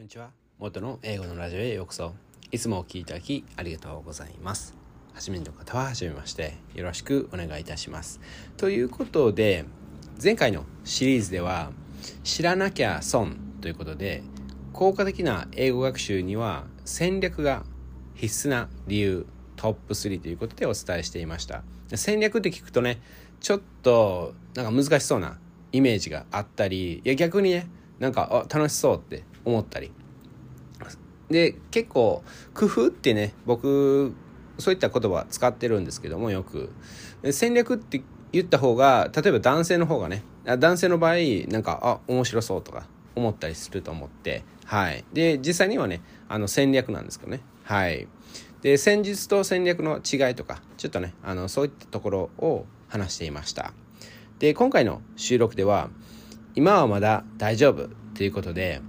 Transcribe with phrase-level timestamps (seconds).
[0.00, 0.30] こんにちは。
[0.58, 2.14] 元の英語のラジオへようこそ。
[2.50, 4.74] いつもお聴きいただきありがとうございます。
[5.12, 6.54] 初めての方は初めまして。
[6.74, 8.18] よろしくお願いいたします。
[8.56, 9.66] ということで
[10.20, 11.70] 前回のシリーズでは
[12.24, 14.22] 知らなきゃ損ということで
[14.72, 17.64] 効果的な英語学習には戦略が
[18.14, 19.26] 必須な理由
[19.56, 21.62] トップ3ということでお伝えしていました。
[21.94, 23.02] 戦略って聞くとね
[23.40, 25.38] ちょっとなんか難しそうな
[25.72, 29.92] イメージがあったりいや逆にねなんかあ楽しそうって思ったり。
[31.30, 34.12] で結構工夫ってね僕
[34.58, 36.70] そういった言葉使ってるんですけどもよく。
[37.30, 41.14] 戦略って言った方が例えば男性の方がね男性の場合
[41.48, 44.42] なんかあ面白そうとか思ったりすると思って。
[44.64, 45.04] はい。
[45.12, 47.40] で実際にはねあの戦略なんですけどね。
[47.64, 48.08] はい。
[48.62, 53.72] で戦術と戦略の違いとかちょっとねあのそういったところを話していました。
[54.38, 55.90] で今回の収録では
[56.54, 58.80] 今はまだ大丈夫ということで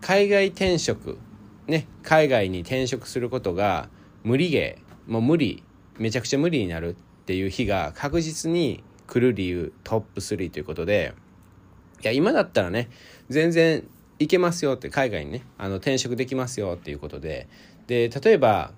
[0.00, 1.18] 海外転職
[1.66, 3.88] ね海外に転職することが
[4.24, 5.62] 無理ゲーもう無理
[5.98, 11.14] めちゃくちゃ無理になるっていう日が確実に来る理由トップ3ということで
[12.02, 12.88] いや今だったらね
[13.28, 13.84] 全然
[14.18, 17.48] 行けますよって海外にねあの転職できますよっていうことで
[17.86, 18.72] で例えば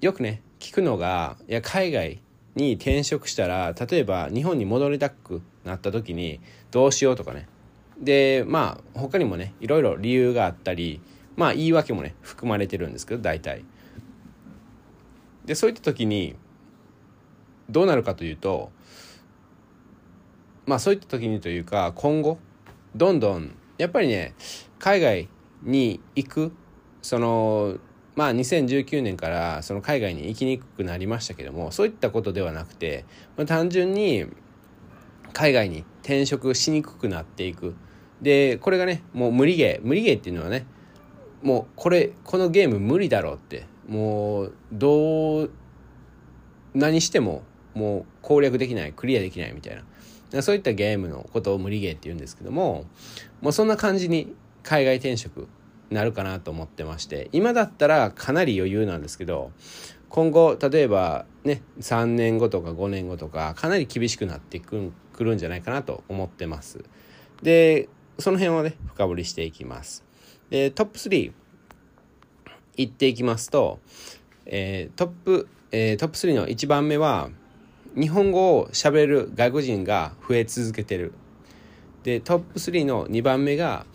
[0.00, 2.20] よくね聞くのがいや海外
[2.54, 7.48] に転職したら例えば日本に戻りたくなった時にどうしようとかね
[8.02, 11.00] でまあ他にもねいろいろ理由があったり
[11.36, 13.64] まあ言い訳もね含まれてるんですけど大体。
[15.44, 16.36] でそういった時に
[17.68, 18.70] どうなるかというと
[20.66, 22.38] まあそういった時にというか今後
[22.94, 24.34] どんどんやっぱりね
[24.78, 25.28] 海外
[25.62, 26.52] に行く
[27.00, 27.76] その
[28.14, 33.04] まあ2019年からその海外に行きにくくなりましたけどもそういったことではなくて、
[33.36, 34.26] まあ、単純に
[35.32, 37.74] 海外に転職しにくくなっていく。
[38.22, 40.64] でこれがねもう無理ゲー無理ゲーっていうのはね
[41.42, 45.50] もうこれこのゲーム無理だろうってもうどう
[46.72, 47.42] 何しても
[47.74, 49.82] もう攻略できないクリアできないみたいな。
[50.40, 52.86] そういったゲームのことを無理ゲーって言うんですけども
[53.42, 55.46] もうそんな感じに海外転職
[55.90, 59.52] なるかなと思ってまして今だったらかなり余裕なんですけど
[60.08, 66.82] 今後例えばね3年後とか5年後とかかなり厳しくなってくるんじゃないかなと思ってます。
[67.42, 70.04] でその辺をね深掘りしていきます。
[70.50, 71.32] でトップ3
[72.76, 73.80] いっていきますと、
[74.46, 77.30] えー、トップ、えー、トップ3の1番目は
[77.94, 81.12] 日本語を喋れる外国人が増え続けてる。
[82.02, 83.86] でトップ3の2番目が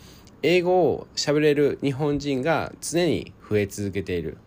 [0.43, 4.37] 英語を喋れる日本人が常に増え続けている。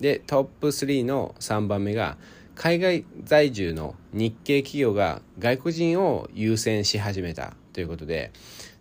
[0.00, 2.16] でトップ3の3番目が
[2.54, 8.32] 海外在住の日系企業が外国人を優先し始めたということで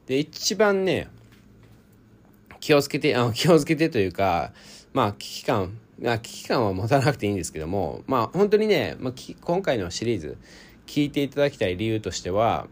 [0.08, 1.08] で一番ね
[2.60, 4.52] 気をつけてあ気をつけてというか
[4.94, 10.38] まあ危機感危機感は持たなくていいんですけどもまあ本当にね、まあ、今回のシリーズ
[10.88, 12.68] 聞いていただきたい理由としては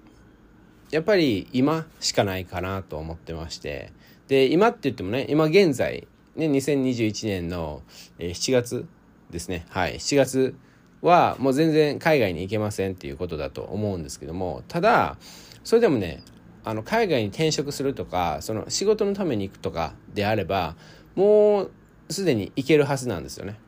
[0.92, 3.92] やっぱり今しかないかなと思ってまして
[4.28, 7.82] で今って言ってもね今現在ね2021年の
[8.20, 8.86] 7月
[9.30, 9.66] ですね。
[9.70, 10.56] はい7月
[11.02, 15.18] はもう全然海外に行けませんっていうことだと思うんですけどもただ
[15.64, 16.24] それでもね
[16.63, 20.75] あの海外に転職するとかその仕事のために行くとかであれば
[21.16, 21.72] もう
[22.09, 23.59] すでに行けるはずなんですよね。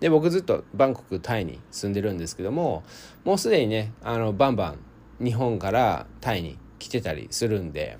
[0.00, 2.84] で僕ずっとバンコクタイに住んでるんですけども
[3.24, 4.74] もうすでにねあのバンバ
[5.20, 7.98] ン日本からタイに来てたりするんで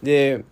[0.00, 0.44] で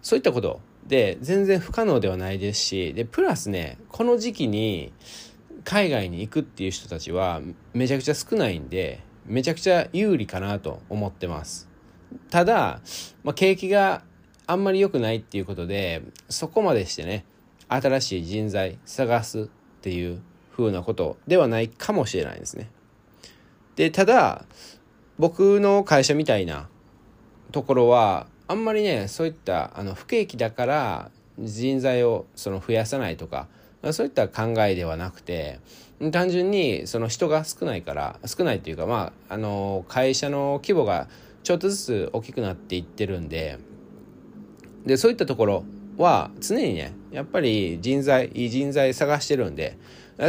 [0.00, 4.92] そういったことで全然不可能ではないですしでプラスねこの時期に
[5.64, 7.42] 海外に行くっていう人たちは
[7.74, 11.68] めちゃくちゃ少ないんでめちゃくちゃ有利かなと思ってます。
[12.30, 12.80] ただ、
[13.22, 14.02] まあ、景気が
[14.46, 17.26] あんまり良くないっていうことでそこまでしてね
[17.68, 19.44] 新しい人材探すっ
[19.82, 20.22] ていう
[20.56, 22.70] 風なことではないかもしれないですね。
[23.76, 24.46] でただ
[25.18, 26.68] 僕の会社みたいな
[27.52, 33.48] ところはあんまりねそういったあの不景気だから人材をその増やさないとか
[33.92, 35.60] そういった考えではなくて
[36.12, 41.08] 単純にその人が少ないから少ないっていうかまああの会社の規模が
[41.42, 43.58] ちょっとずつ大きくなっていってるんで
[44.86, 45.64] でそういったところ
[45.96, 49.76] は常にねやっぱり人材いい人材探してるんで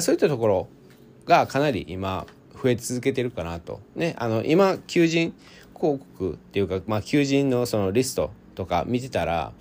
[0.01, 0.68] そういったところ
[1.25, 2.25] がかなり今
[2.62, 3.80] 増え続けてるかなと。
[3.95, 5.33] ねあの今求人
[5.80, 9.54] 広告っていうか、まあ、求人のそのリストとか見てたら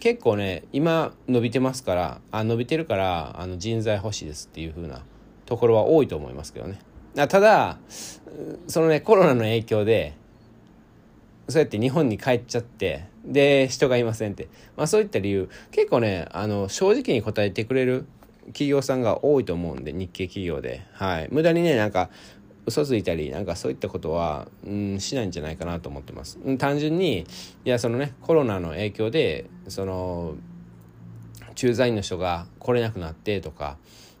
[0.00, 5.02] 結構ね今伸びてますからあ伸びてるからあの人材欲しいですっていう風な
[5.50, 6.80] ところは多いと思いますけどね
[7.14, 7.78] ただ
[8.66, 10.14] そのねコロナの影響で
[11.48, 14.48] そうやって日本に帰っちゃってで、人がいませんって。
[14.76, 18.06] まあそういった理由、結構ね、あの、正直に答えてくれる
[18.46, 20.86] 企業さんが多いと思うんで、日系企業で。
[20.92, 21.28] はい。
[21.30, 22.10] 無駄にね、なんか、
[22.66, 26.38] 嘘ついたりなんかそういったことは、うん、しないんじゃないかなと思ってます。
[26.58, 27.20] 単純に
[27.64, 30.34] いやそのねコロナの影響でその
[31.54, 33.78] 駐在員の人が来れなくなってとか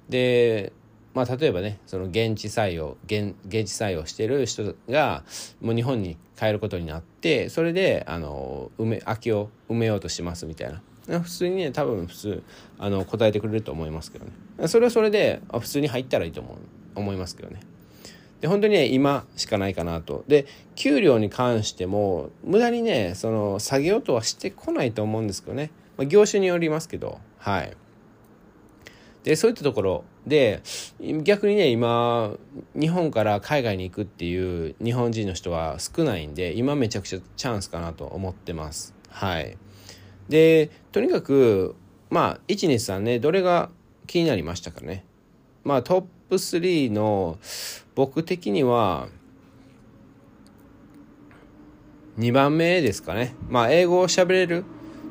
[0.08, 0.72] で
[1.14, 5.24] まあ例えばねその現地採用現現地採用してる人が
[5.60, 10.82] もう日本に帰ることになってそれであの埋め空きを埋めようとしますみたいな。
[11.18, 12.42] 普通にね多分普通
[12.78, 14.68] あの答えてくれると思いますけどね。
[14.68, 16.56] それはそれで普通に入ったらいいと思う
[16.94, 17.60] 思いますけどね。
[18.40, 20.24] で本当にね今しかないかなと。
[20.28, 20.46] で
[20.76, 27.76] 給料に関しても無駄にねその下げようとはしてこないと思うんですけどね、まあ、業種によりますけどはい。
[29.24, 30.62] でそういったところで
[31.22, 32.36] 逆にね今
[32.74, 38.94] 日本から海外に行くっていう日本人の人は少ないんで今めちゃくちゃチャンスかなと思ってます。
[39.08, 39.56] はい。
[40.28, 41.74] でとにかく
[42.10, 43.70] まあ123ねどれが
[44.06, 45.04] 気になりましたかね。
[45.64, 47.38] まあトップ3の
[47.94, 49.08] 僕的には
[52.18, 53.34] 2番目ですかね。
[53.48, 54.64] まあ英語を喋れる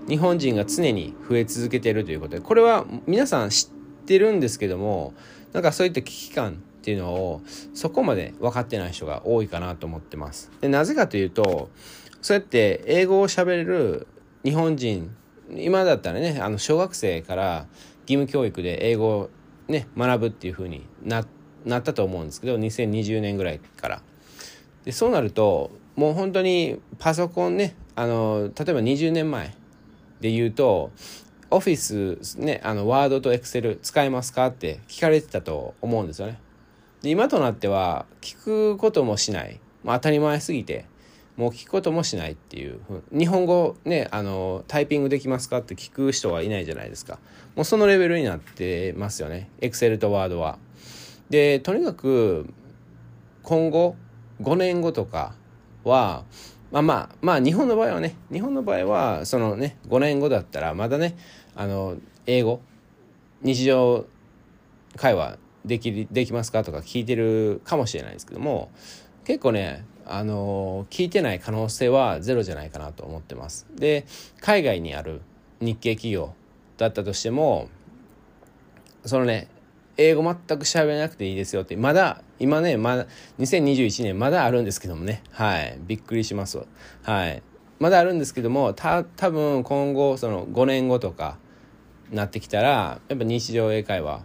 [0.07, 3.78] 日本人が常に増え続けてるということで、これは皆さん知って
[4.09, 5.13] てるんですけども、
[5.53, 7.41] なんかそういった危機感っていうのを
[7.73, 10.51] そこまで分かってない人が多いかなと思ってます。
[10.61, 11.69] でなぜかというと、
[12.21, 14.07] そうやって英語を喋れる
[14.44, 15.15] 日本人、
[15.51, 17.67] 今だったらね、あの小学生から
[18.01, 19.29] 義務教育で英語を
[19.67, 21.25] ね学ぶっていう風にな
[21.65, 24.01] なったと思うんですけど2020年ぐらいから
[24.85, 29.53] でそうなるともう本当にパソコンねあの例えば20年前
[30.21, 30.91] で言うと
[31.51, 34.48] オフィスねあのワードとエクセル使えますか？
[34.48, 36.40] って聞かれてたと思うんですよね。
[37.01, 40.86] で今となっては聞くこともしない、まあ、当たり前すぎて
[41.38, 42.80] もう聞くこともしないっていう。
[43.12, 45.60] 日本語ねあのタイピングできますか？
[45.60, 47.19] って聞く人がいないじゃないですか。
[47.56, 49.50] もうそのレベルになってますよね。
[49.62, 50.60] エクセルとワードは。
[51.30, 52.51] でとにかく
[53.44, 53.96] 今後
[54.42, 55.34] 5年後とか
[55.84, 56.24] は
[56.72, 61.18] まあまあまあ日本の場合はね日本の場合はそのね5年後だったらまだね
[61.59, 62.61] あの英語？
[63.41, 64.06] 日常
[64.95, 66.63] 会話できできますか？
[66.63, 68.71] とか聞いてるかもしれないですけども
[69.25, 73.67] 結構ねあの聞いてない可能性はゼロじゃないかなと思ってます。
[73.75, 74.06] で
[74.39, 75.19] 海外にある
[75.59, 76.33] 日系企業
[76.77, 77.67] だったとしても
[79.03, 79.50] そのね
[79.97, 83.05] 英語全く喋れなくていいですよってまだ今ねまだ
[83.38, 85.23] 2021年まだあるんですけどもね。
[85.31, 85.77] はい。
[85.81, 86.62] びっくりします。
[87.03, 87.44] はい。
[87.79, 91.38] まだあるんですけどもた多分今後その5年後とか
[92.11, 94.23] なってきたらやっぱ日常英会話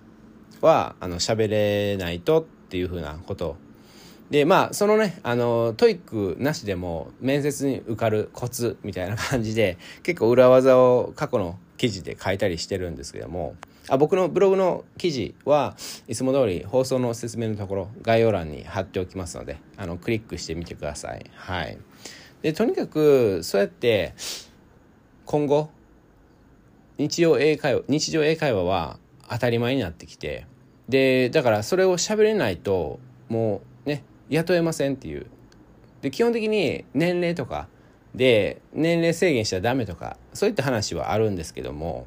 [0.60, 3.56] はあの喋れないとっていうふうなこと
[4.31, 13.54] でまあそのねあの TOEIC なしでも面接に受かるコツみたいな感じで結構裏技を過去の記事で書いたりしてるんですけども
[13.88, 15.76] あ僕のブログの記事は
[16.08, 21.30] いつも通り放送の説明のところ概要欄に貼っておきますのであのクリックしてみてください。
[21.34, 21.78] はい、
[22.40, 24.14] でとにかくそうやって
[25.26, 25.70] 今後
[26.99, 28.99] 日常英会話日常英会話は
[29.29, 30.46] 当たり前になってきて
[30.88, 35.26] でだからそれを喋れないともうね雇えませんっていう。
[36.02, 37.67] で基本的に年齢とか
[38.14, 42.06] で年齢制限しちゃダメとかそういった話はあるんですけども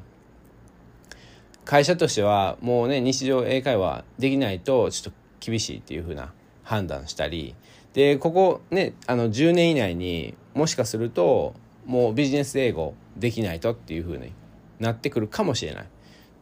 [1.64, 7.56] 会社としてはもうね日常英会話できないとちょっと厳しいっていうふうな判断したり
[7.92, 14.32] でここねあの10年以内にもしかするともうビジネス英語できないとっていうふうに
[14.80, 15.86] なってくるかもしれない。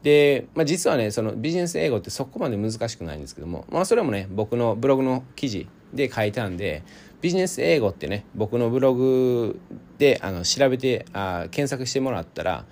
[0.03, 6.83] で、まあ、実はねそのビジネス英語ってそこまで難しくないんですけども、まあ、それもね僕のブログの記事で書いたんで
[7.21, 9.59] ビジネス英語ってね僕のブログ
[9.99, 12.67] であの調べてあ検索してもらったら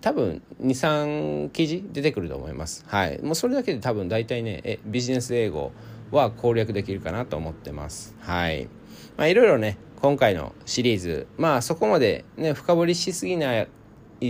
[0.00, 2.84] 多分23記事出てくると思います。
[2.88, 3.22] はい。
[3.22, 5.70] もうそれだけで多分大体ねえビジネス英語
[6.10, 8.16] は攻略できるかなと思ってます。
[8.20, 8.64] はい。
[9.16, 13.68] まあいろいろね今回のシリーズまあそこまでね深掘りしすぎない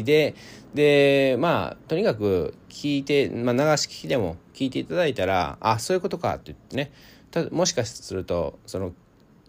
[0.04, 0.34] で
[0.74, 6.92] でまあとにかく聞いて、まあ、流し聞きでも聞いていただいたらあそういうことかって言ってね
[7.30, 8.92] たもしかするとその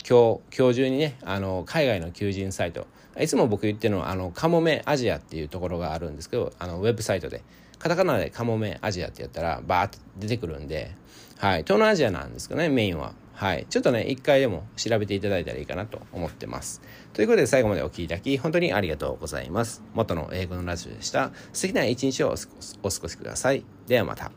[0.07, 2.87] 今日今日中にねあの海外の求人サイト
[3.19, 7.41] いつも僕言ってるのはあのカモメアジアっていうところがあるんですけどあのウェブサイトで
[7.79, 10.95] カタカナでカモメアジアってやったらバーって出てくるんで、
[11.37, 13.13] はい、東南アジアなんですかねメインは。
[13.33, 13.65] はい。
[13.69, 16.81] ちょっとね、一回でも調べていただいたらいいかなと思ってます。
[17.13, 19.83] ということで、最後までお聴きいただき、本当にありがとうございます。
[19.93, 21.31] 元の英語のラジオでした。
[21.51, 23.65] 素敵な一日をお過ごしください。
[23.87, 24.25] ではまた。
[24.25, 24.31] こ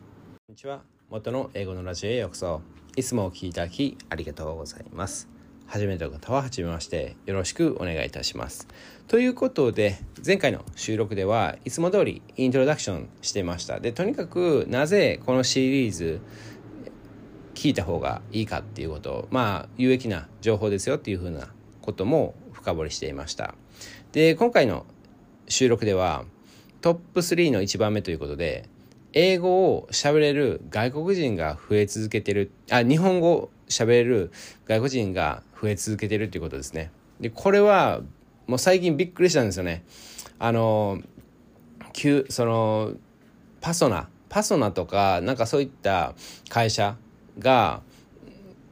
[0.49, 0.81] んにちは。
[1.09, 2.61] 元の英語のラジオへようこそ。
[2.95, 5.37] いつもお聴きいただき、ありがとうございます。
[5.67, 8.67] 初めての方は初めましてよろしくお願いいたします。
[9.07, 13.79] ということで前回の収録ではいつも通りイントロダクションしてました。
[13.79, 16.21] でとにかくなぜこのシリーズ
[17.57, 21.47] 聞いた方がいいかっていうことをまあ有益な情報ですよっていうふうな
[21.81, 23.55] ことも深掘りしていました。
[24.11, 24.85] で今回の
[25.47, 26.25] 収録では
[26.81, 28.69] トップ3の1番目ということで
[29.13, 34.31] 英語を喋れる外国人が増え続けてるあ日本語を喋れる
[34.65, 38.01] 外国人が増え続けてるっていうことですねでこれは
[38.45, 39.83] もう最近びっくりしたんですよね
[40.37, 41.01] あの
[41.93, 42.93] 旧その
[43.59, 46.13] パソナパソナとかなんかそういった
[46.49, 46.95] 会社
[47.39, 47.81] が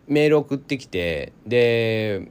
[0.07, 2.29] メール送ってきてで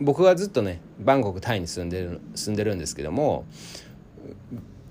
[0.00, 3.44] 僕はずっとねバンコクタイに住んでる住んでるんですけども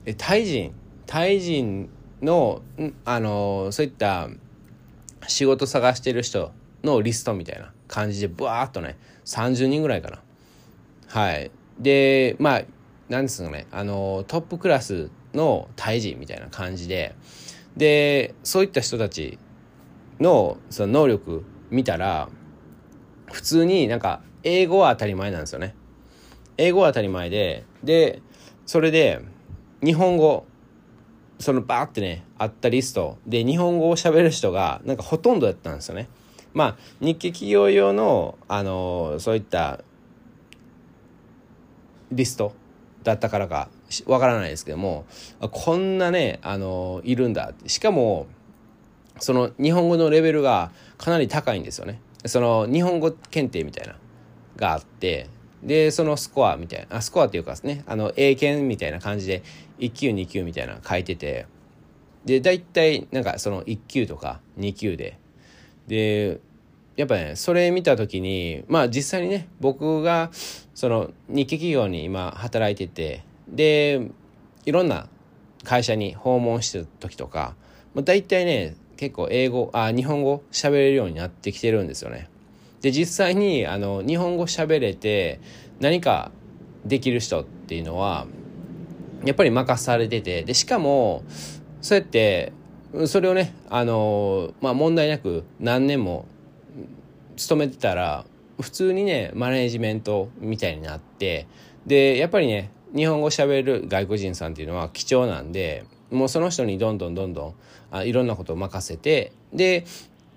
[0.05, 0.73] えタイ人
[1.05, 1.89] タイ人
[2.21, 2.61] の
[3.05, 4.29] あのそういった
[5.27, 6.51] 仕事探してる人
[6.83, 10.19] のリストみたいな感じでブワーッとね30人ぐらいかな。
[11.07, 11.51] はい。
[11.79, 12.63] でまあ
[13.09, 17.15] なんですかねあのトップクラスのタイ人みたいな感じで
[17.77, 19.37] でそういった人たち
[20.19, 22.29] のその能力見たら
[23.31, 25.75] 普通になんか英語は当たり前なんですよね
[26.57, 28.21] 英語は当たり前でで
[28.65, 29.21] それで
[29.83, 30.45] 日本語
[31.39, 36.07] そのバーってねあったリストで日本語を喋る人がなんかほとんどだったんですよね。
[36.53, 39.81] まあ日系企業用のあのそういった
[42.11, 42.53] リスト
[43.03, 43.69] だったからか
[44.05, 45.05] わからないですけども
[45.39, 48.27] こんなねあのいるんだしかも
[49.23, 52.01] その日本語のレベルがかなり高いんですよね。
[52.25, 53.95] その日本語検定みたいな
[54.57, 55.29] があって
[55.61, 59.43] でそのスコアみたいなあスコアっていうかですねあの英検みたいな感じで
[59.79, 61.47] 1級2級みたいな書いてて
[62.25, 65.17] で大体なんかその1級とか2級で
[65.87, 66.39] で
[66.95, 70.31] やっぱねそれ見た時にまあ実際にね僕が
[70.73, 74.09] その日系企業に今働いててで
[74.65, 75.07] いろんな
[75.63, 77.55] 会社に訪問してた時とか、
[77.93, 82.29] まあ、大体ね結構英語あ日本語喋れるようになってきてるんですよね。
[82.79, 85.41] で実際にあの日本語喋れて
[85.81, 86.31] 何か
[86.85, 88.27] できる人っていうのは
[89.25, 91.25] やっぱり任されててでしかも
[91.81, 92.53] そうやって
[93.07, 96.25] それをねあの、まあ、問題なく何年も
[97.35, 98.23] 勤めてたら
[98.61, 101.45] 普通にねマネージメントみたいになって
[101.85, 107.55] でやっぱりね日本語喋る外国人さんっていうのは貴重なんでもうその人にどんどんどんどん
[107.93, 109.85] あいろんなことを任せてで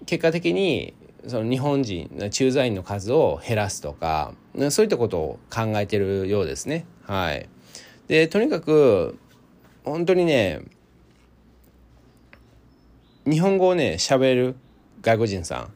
[0.05, 0.95] 結果的に
[1.27, 4.35] その日本人駐在員の数を減らすとか
[4.71, 6.87] そういったことを考えてるようですね。
[7.05, 7.49] はい、
[8.09, 9.19] でとにかく
[9.85, 10.61] 本当にね
[13.25, 14.55] 日本語をね喋る
[15.01, 15.73] 外国人さん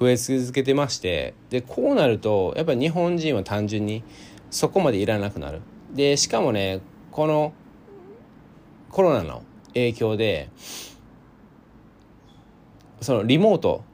[0.00, 4.02] 増え続けてましてでこうなるとやっぱり日本人は単純に
[4.50, 5.60] そこまでいらなくなる。
[5.94, 6.80] でしかもね
[7.12, 7.52] この
[8.90, 10.50] コロナの影響で
[13.02, 13.84] そのリモート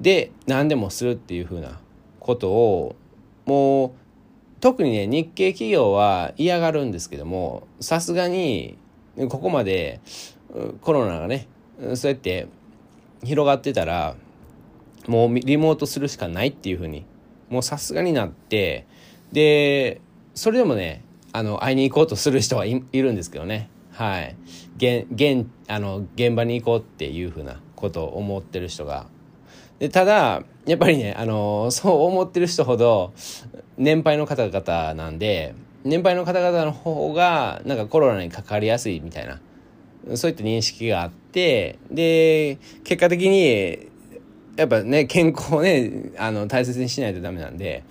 [0.00, 1.80] で何でもするっていうふうな
[2.20, 2.96] ことを
[3.46, 3.92] もう
[4.60, 8.78] 特にね日系企業は嫌がるんですけどもさすがに
[9.28, 10.00] ここまで
[10.80, 11.48] コロナがね
[11.94, 12.48] そうやって
[13.22, 14.16] 広がってたら
[15.06, 17.04] もうリモートするしかないっていうふうに
[17.50, 18.86] もうさすがになって
[19.32, 20.00] で
[20.34, 23.68] それでもねあの会いに行こうとする人はいるんですけどね。
[23.90, 24.36] はい。
[24.76, 29.06] 現現あの現場に行こうっていうふうなことを思ってる人が。
[29.78, 33.12] でただやっぱりねあのそう思ってる人ほど
[33.76, 39.40] 年配の方々なんで年配の方々の方がなんかコロナにかかりやすいみたいな
[40.16, 43.88] そういった認識があってで結果的に
[44.56, 47.84] やっぱね健康をねあの大切にしないとダメなんで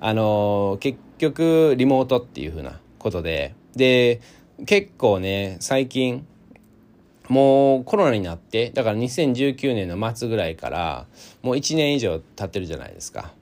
[0.00, 4.20] あの結局リモートっていうふうなことでで
[4.64, 6.26] 結構ね最近
[7.28, 11.06] もうコロナになってだから2019年の末ぐらいから
[11.42, 13.32] もう1年以上経ってるじゃないですか。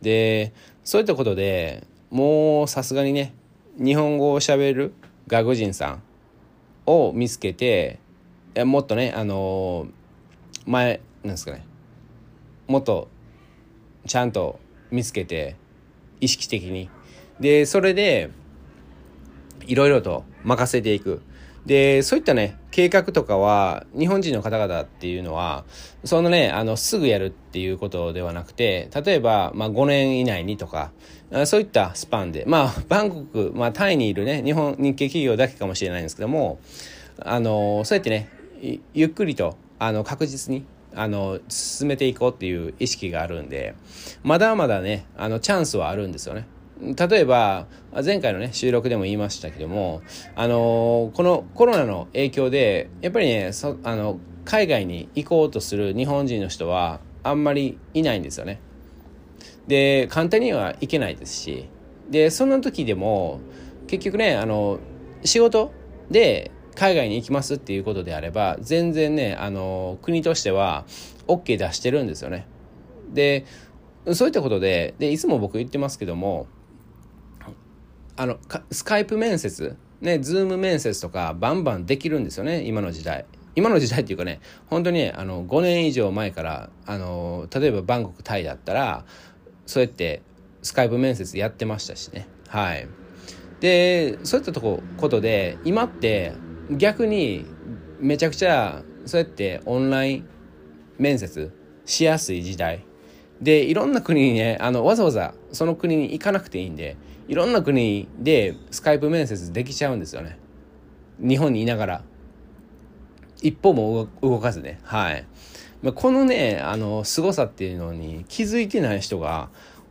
[0.00, 0.52] で
[0.84, 3.34] そういったことでもうさすがにね
[3.76, 4.92] 日本語をしゃべる
[5.26, 6.02] 外国人さん
[6.86, 7.98] を見つけて
[8.64, 9.88] もっとねあの
[10.66, 11.66] 前なんですかね
[12.66, 13.08] もっと
[14.06, 14.58] ちゃんと
[14.90, 15.56] 見つけて
[16.20, 16.88] 意識的に
[17.40, 18.30] でそれで
[19.66, 21.22] いろいろと任せていく
[21.68, 25.66] で、そういったね、計画とかは、日本人の方々っていうのは、
[26.02, 30.92] そのね、あの、すぐやるっていうことではなくて、例えば、まあ、5年以内にとか、
[31.44, 36.58] そういったスパンで、まあ、バンコク、まあ、タイにいるね、日本、日系企業だけかもしれないんですけども、
[37.20, 38.30] あの、そうやってね、
[38.94, 43.74] ゆっくりと、あの、確実にあの進めていこうっていう意識があるんで
[44.22, 46.46] まだまだねあのチャンスはあるんですよね。
[46.80, 47.66] 例えば
[48.04, 50.02] 前回のね収録でも言いましたけども
[50.36, 58.60] あのこのコロナの影響でやっぱりねそあの海外に行こうとする日本人の人はあんまりいないんですよね。
[59.66, 61.68] で簡単には行けないですし
[62.08, 63.40] でそんな時でも
[63.86, 64.78] 結局ねあの
[65.24, 65.72] 仕事
[66.10, 70.86] で海外に行きますっていうことであれば全然ねあの国としては
[71.26, 72.46] OK 出してるんですよね。
[73.12, 73.44] で
[74.12, 76.46] そういったことででいつも僕言ってますけども
[78.18, 78.36] あの
[78.72, 79.76] スカイプ面接？
[80.00, 83.24] ねズーム面接とかバンバンできるんですよね今の時代。
[83.54, 89.04] 今の時代っていうかね本当にあの5年以上前からあの例えばバンコクタイだったら
[89.66, 90.22] そうやって
[90.62, 92.26] スカイプ面接やってましたしね。
[92.48, 92.88] はい。
[93.60, 96.32] でそういったとこことで今って
[96.72, 97.46] 逆に
[98.00, 100.28] めちゃくちゃそうやってオンライン
[100.98, 101.52] 面接
[101.84, 102.84] しやすい時代。
[103.40, 106.96] でいろんな国にねあのわざわざその国に行かなくていいんで
[107.28, 110.38] いろんな国でスカイプ面接できちゃうんですよね。
[111.20, 112.02] 日本にいながら。
[113.40, 114.80] 一歩も動かずね。
[114.82, 115.24] はい。
[115.82, 119.50] まこのねあの凄さっていうのに気づいてない人が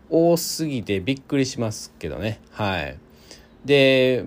[0.09, 2.41] 多すぎてびっくりしますけどね。
[2.51, 2.97] はい。
[3.63, 4.25] で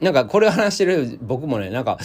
[0.00, 1.98] なんかこれを話してる僕もねなんか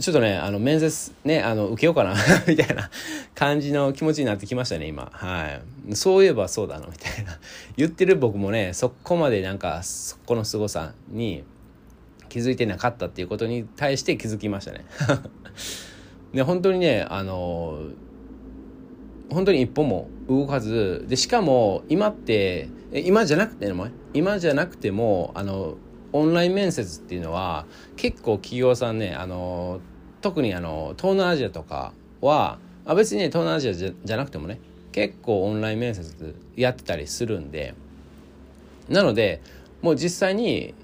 [0.00, 2.14] ちょっとねあの面接ねあの受けようかな
[2.46, 2.90] みたいな
[3.34, 5.10] 感じの気持ちになってきましたね今。
[5.12, 5.94] はい。
[5.94, 7.38] そういえばそうだなみたいな。
[7.76, 11.44] 言ってる僕もねそこまでなんかそこの凄さに
[12.28, 14.84] 気づいてなかったっていうことに対して気づきましたね。
[16.34, 17.80] で本当にねあの
[19.30, 25.76] 本当に一歩も動かずでしかも今って今じゃなくても今じゃなくてもあの
[26.18, 29.80] オンライン面接っていうのは結構企業さんねあの
[30.22, 34.60] 特にあの東南アジアとかはあ別にね東南アジアじゃじゃなくてもね
[34.92, 37.74] 結構オンライン面接やってたりするんで
[38.88, 39.42] なので
[39.82, 40.74] もう実際に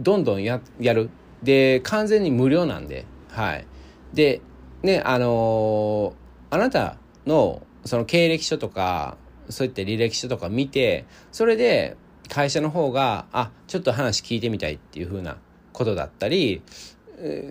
[0.00, 1.10] どんどんややる。
[1.42, 3.66] で完全に無料なんではい。
[4.12, 4.40] で
[4.82, 9.16] ねあのー、あなたのその経歴書とか
[9.48, 11.96] そういった履歴書とか見てそれで
[12.28, 15.38] 会社の方があちょっと話聞いてみたいっていうふうな
[15.72, 16.62] ことだったり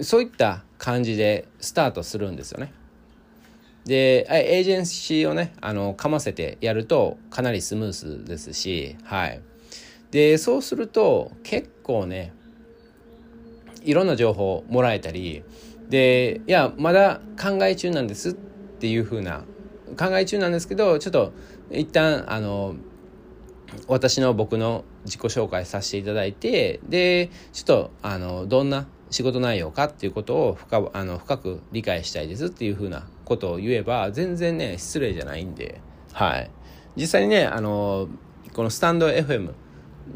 [0.02, 2.74] そういった感じでスタートするんですよね。
[3.86, 9.42] でエージェンシーをねあのかませてやるとかなりスムースですしはい
[10.12, 12.34] でそうすると結構ね
[13.84, 15.44] いろんな情報もらえたり
[15.90, 19.46] でいやまだ考え中なんですっていうふうな
[19.98, 21.32] 考え中なんですけどちょっと
[21.72, 22.76] 一旦あの
[23.88, 35.82] 私の僕の自己紹介させていただいてでちょっとあのどんな仕事内容かっていうことを深あの深く理解したいですっていうふうなことを言えば全然ね失礼じゃないんで
[36.14, 36.52] はい。
[36.96, 38.10] 実際にねあの
[38.54, 39.54] このスタンド FM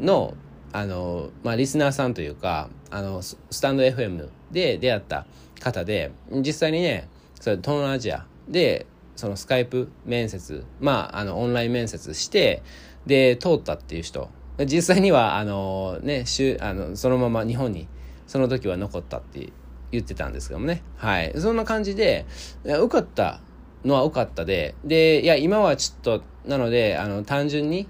[0.00, 0.34] の
[0.72, 5.26] あの、まあ、リスナーさんというかあのスタンド FM で出会った
[5.60, 7.08] 方で実際にね
[7.40, 8.86] それ東南アジアで
[9.16, 12.62] そのスカイプ面接まああのオンライン面接して
[13.06, 14.28] で通ったっていう人。
[14.66, 16.24] 実際にはあのね
[16.60, 17.88] あのそのまま日本に
[18.26, 19.50] その時は残ったって
[19.90, 20.82] 言ってたんですけどもね。
[20.96, 21.32] はい。
[21.38, 22.26] そんな感じで
[22.64, 23.40] 受かった
[23.84, 27.88] のは受かったででいや今はちょっとなのであの単純に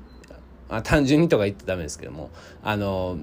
[0.69, 2.31] あ単純にとか言ってダメですけども
[2.63, 3.19] あの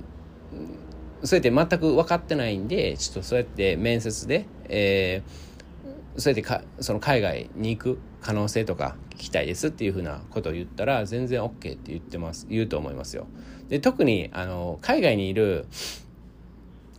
[1.23, 13.27] そうやって全く分かってないんでちょっとそうやって面接で、えー、そうやってかその海外に行く可能性とか聞きたいですっていうふうなことを言ったら全然 OK って言ってます言うと思いますよ。
[13.69, 15.65] で特にあの海外にいる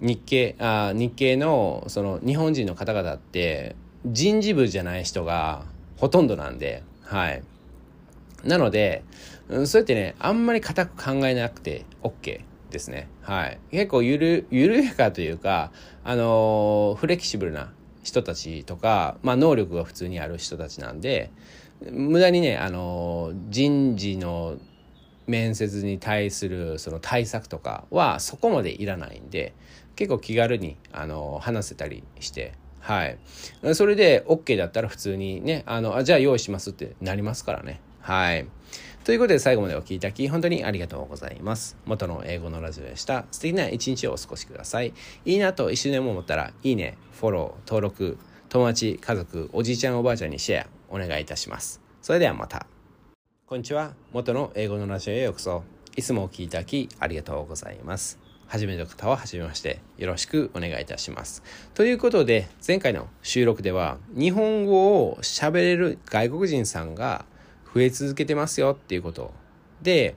[0.00, 5.64] 日系あ日系のその日本人の方々って人事部じゃない人が
[5.96, 7.42] ほとんどなんではい。
[8.44, 9.04] なので
[9.66, 13.08] そうやってねあんまり固く考えなくて OK ですね。
[13.22, 13.58] はい。
[13.70, 15.72] 結構ゆる緩やかというか
[16.04, 17.72] あのフレキシブルな
[18.10, 21.30] 人たちとか、まあ、能力が普通にある人たちなんで
[21.90, 24.56] 無駄にねあの人事の
[25.28, 29.54] 面接に対するその対策とかはそこまでいらないんで
[29.94, 33.18] 結構気軽にあの話せたりしてはい。
[33.74, 37.80] それで OK だったら普通にねあのあじゃあ用意しますってなりますからね。
[38.00, 38.46] はい。
[39.02, 41.78] ということで最後までお聴きいただき本当にありがとうございます。
[41.86, 43.24] 元の英語のラジオでした。
[43.30, 44.92] 素敵な一日をお過ごしください。
[45.24, 48.18] いいなと一瞬でも思ったら、いいね、フォロー、登録、
[48.50, 51.80] 友達、家族、おじいちゃんおばあちゃんにシェアお願いいたします。
[52.02, 52.66] それではまた。
[53.46, 53.94] こんにちは。
[54.12, 55.64] 元の英語のラジオへようこそ。
[55.96, 58.18] いつもお聴きいただきありがとうございます。
[58.48, 61.42] 初めての方は初めましてよろしくお願いいたします。
[61.72, 67.24] ということで前回の収録では日本語を喋れる外国人さんが
[67.74, 69.32] 増え続けてますよっていうこと
[69.82, 70.16] で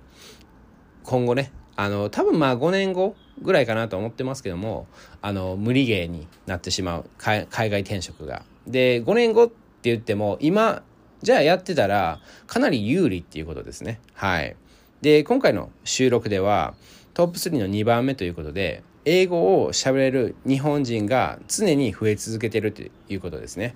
[1.03, 4.87] 今後ねあの多分まあ5年後ぐらいかなと思ってますけども
[5.21, 8.43] あの無理ゲーになってしまう海外転職が。
[8.67, 10.83] で5年後って言っても今
[11.21, 13.99] じゃあやってたらかなり有利っていうことですね。
[14.13, 14.55] はい。
[15.01, 16.75] で今回の収録では
[17.13, 23.75] トップ3の2番目ということで英語を喋れる日本人が常に増え続けてるということですね。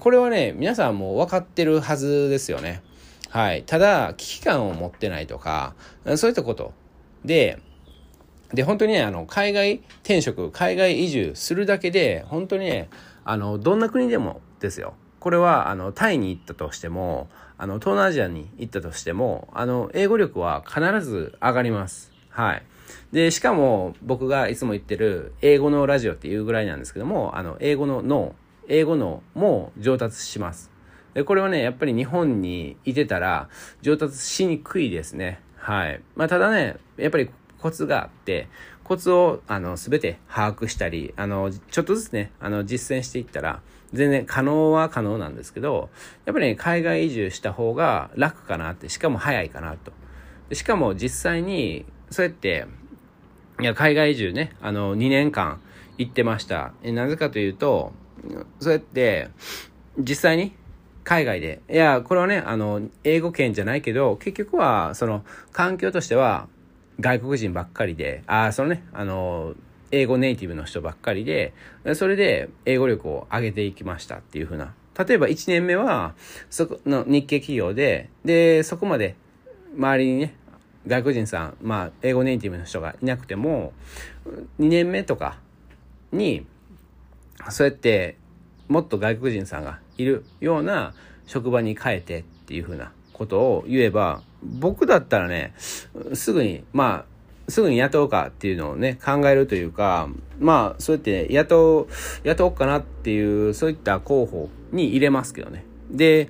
[0.00, 2.82] これはね皆さんも分かってるはずですよね。
[3.30, 3.62] はい。
[3.64, 5.74] ただ危機感を持ってないとか
[6.16, 6.72] そういったこと
[7.24, 7.58] で
[8.52, 12.88] で、本当にね、あの、海外転職、海外移住するだけで、本当にね、
[13.24, 14.94] あの、どんな国でもですよ。
[15.20, 22.10] これは、あの、タイに行ったとしても、あの、東南アジアに行ったとしても、あの、英語力は必ず上がります。
[22.30, 22.62] はい。
[23.12, 28.34] で、しかも、僕がいつも言ってる、英語のラジオっていうぐらいなんですけども、あの、英語の脳、
[28.68, 30.70] 英語脳も上達します。
[31.18, 33.48] で、これはね、やっぱり日本にいてたら、
[33.82, 35.40] 上達しにくいですね。
[35.56, 36.00] はい。
[36.14, 37.28] まあ、ただね、やっぱり
[37.58, 38.46] コツがあって、
[38.84, 45.90] コツを、あの、すべて把握したり、あの、ちょっとずつね、あの、実践していったら、全然可能は可能なんですけど、
[46.24, 49.90] やっぱりね、海外移住した方が楽かなって、しかも早いかなと。
[50.54, 52.68] しかも実際に、そうやって、
[53.60, 55.60] いや、海外移住ね、あの、2年間
[55.96, 56.74] 行ってました。
[56.84, 57.92] なぜかというと、
[58.60, 59.30] そうやって、
[59.98, 60.52] 実際に
[61.08, 66.48] 海外で、いや、これはね、あの、英語圏じゃないけど、結局は、その、環境としては、
[67.00, 69.54] 外国人ばっかりで、ああそのね、あの、
[69.90, 71.54] 英語ネイティブの人ばっかりで、
[71.94, 74.74] それで英語力を上げていきましたっていうふうな。
[74.98, 76.14] 例えば1年目は、
[76.50, 79.16] そこの日系企業で、で、そこまで
[79.78, 80.34] 周りにね、
[80.86, 83.72] 外国人さん、まあ、英語ネイティブの人がいなくても、
[84.60, 85.38] 2年目とか
[86.12, 86.44] に、
[87.48, 88.18] そうやって、
[88.68, 90.94] もっと外国人さんがいるような
[91.26, 95.52] 職場に変えてっていうふうなことを言えば、僕だったらね、
[96.14, 100.08] すぐに、まあ、すぐに雇うかっていうのをね、考えるというか、
[100.38, 101.88] まあ、そうやって雇う、
[102.24, 105.64] 雇おうかなっていう、そういった候補に入れますけどね。
[105.90, 106.28] で、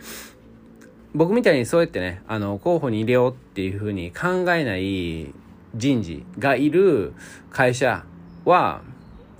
[1.15, 5.33] 僕みたいにそうやってね、あの、候補に入れようっていうふうに考えない
[5.75, 7.13] 人事がいる
[7.51, 8.05] 会社
[8.45, 8.83] は、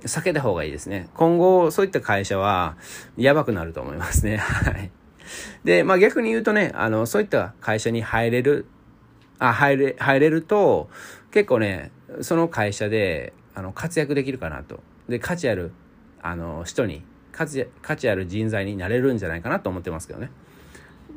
[0.03, 1.09] 避けた方がいいですね。
[1.13, 2.77] 今後、そういった会社は、
[3.17, 4.37] やばくなると思いますね。
[4.39, 4.91] はい。
[5.63, 8.65] で、まあ逆に言うとね、あの、そういった会社に入れる、
[9.39, 10.89] あ、入れ、入れると、
[11.31, 14.79] 結構ね、その会社で、あの、活躍できるかなと。
[15.07, 15.71] で、価値ある、
[16.21, 20.31] あの、人に、価値、価値ある人材になれるんじゃないかなと思ってますけどね。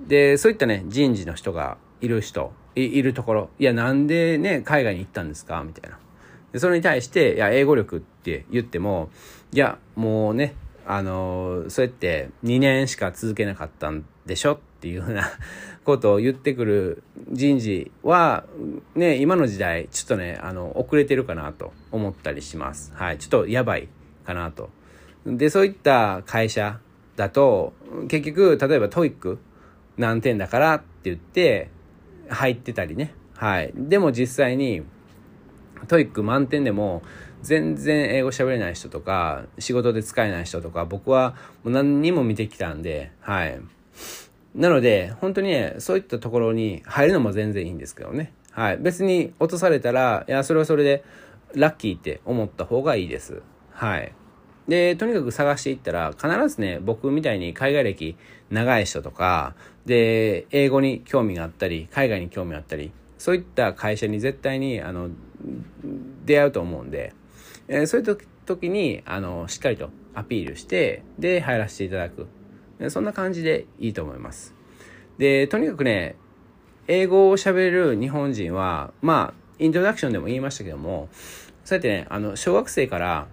[0.07, 5.63] で、そういったね、人事の人がいる人、いいるところ、いや、なんでね、海外に行ったんですか？
[5.65, 5.99] みたいな。
[6.53, 9.11] で、それに対して、いや、英語力って言っても、
[9.53, 10.55] いや、もうね、
[10.87, 15.25] あの、そうやって2年しか続けなかったんでしょっていうふうな
[15.85, 18.45] ことを言ってくる人事は、
[18.95, 22.93] ね、今の時代、ちょっとね、あの、遅れてるかなと思ったりします。
[22.95, 23.19] はい。
[23.19, 23.89] ちょっとやばい
[24.25, 24.71] かなと。
[25.27, 26.79] で、そういった会社
[27.17, 27.73] だと、
[28.09, 29.39] 結局、例えば TOEIC
[29.97, 31.71] 何点だからって言って、
[32.29, 33.15] 入ってたりね。
[33.35, 33.73] はい。
[33.75, 34.83] でも実際に、
[35.89, 37.03] TOEIC 満点でも、
[37.43, 43.61] 全然英語喋れない人とか、仕事で使えない人とか、僕はもう何にも見てきたんで、はい。
[44.55, 48.33] なので、本当にね、そういったところに入るのも全然いいんですけどね。
[48.53, 48.77] はい。
[48.79, 51.03] 別に落とされたら、いや、それはそれで
[51.55, 53.43] ラッキーって思った方がいいです。
[53.71, 54.13] はい。
[54.69, 58.17] で、とにかく探していったら、必ずね、僕みたいに海外歴
[58.51, 59.55] 長い人とか、
[59.87, 62.93] で、英語に興味があったり、海外に興味があったり、
[63.23, 65.09] そういった会社に絶対に、あの、
[66.25, 67.15] 出会うと思うんで、
[67.69, 72.27] えー、そういう時に、あの、しっかりとアピールして、で、入らせていただく。
[72.89, 74.57] そんな感じでいいと思います。
[75.19, 76.17] で、とにかくね、
[76.89, 81.09] 英語を喋る日本人は、まあ、イントロダクションでも言いましたけども、
[81.65, 83.29] そうやってね、あの、小学生から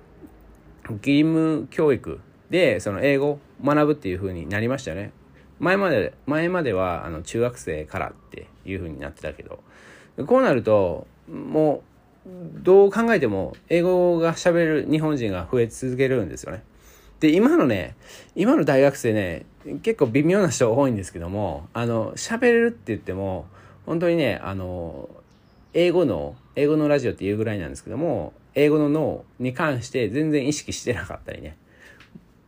[1.03, 2.19] 義務教育
[2.51, 5.13] で、その英語を学ぶっていう風になりましたよね。
[5.57, 9.63] 前まで、前までは、あの、中学生からっていう風になってたけど、
[10.25, 11.83] こうなると、も
[12.25, 12.29] う
[12.63, 16.63] どう考えても英語が喋る日本人が増え続けるんですよね。
[17.19, 17.95] で、今のね、
[18.35, 19.45] 今の大学生ね、
[19.81, 23.45] 結構微妙な人多いんですけども、あの、喋れるって言っても、
[23.85, 25.09] 本当にね、あの、
[25.73, 31.57] 英語の、英語のラジオっていうぐらいなんですけども、英語の脳に関して全然意識してなかったりね。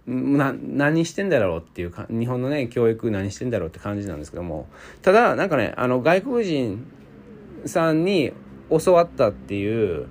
[0.08, 4.68] な、何してんだろうっていうか、日本のね、教育何してんだろうって感じなんですけども、
[5.02, 6.86] ただ、なんかね、あの、外国人
[7.66, 8.34] さんに
[8.70, 10.08] 教わったっていう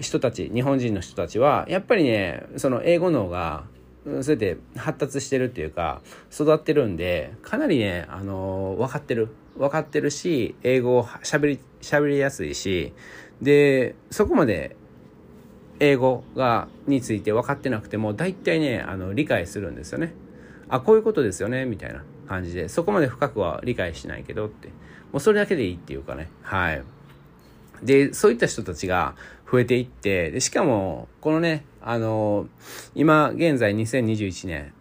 [0.00, 3.64] 人たち日本人の人たちはやっぱりねその英語の方が
[4.04, 6.02] そうやって発達してるっていうか
[6.32, 12.92] 育ってるんでかなりねあの分かってる分かってるし英語をしゃべりしゃべりやすいし
[13.40, 14.76] でそこまで
[15.78, 20.14] 英語がについて分かってなくても大体ねあの理解するんですよね。
[20.68, 24.70] あこういうことですよねみたいな感じでそこまで深くは理解しないけどって
[25.12, 26.28] もうそれだけでいいっていうかね。
[26.42, 26.82] はい。
[27.82, 29.14] でそういった人たちが
[29.50, 32.46] 増えていってでしかもこのねあの
[32.94, 34.72] 今現在2021年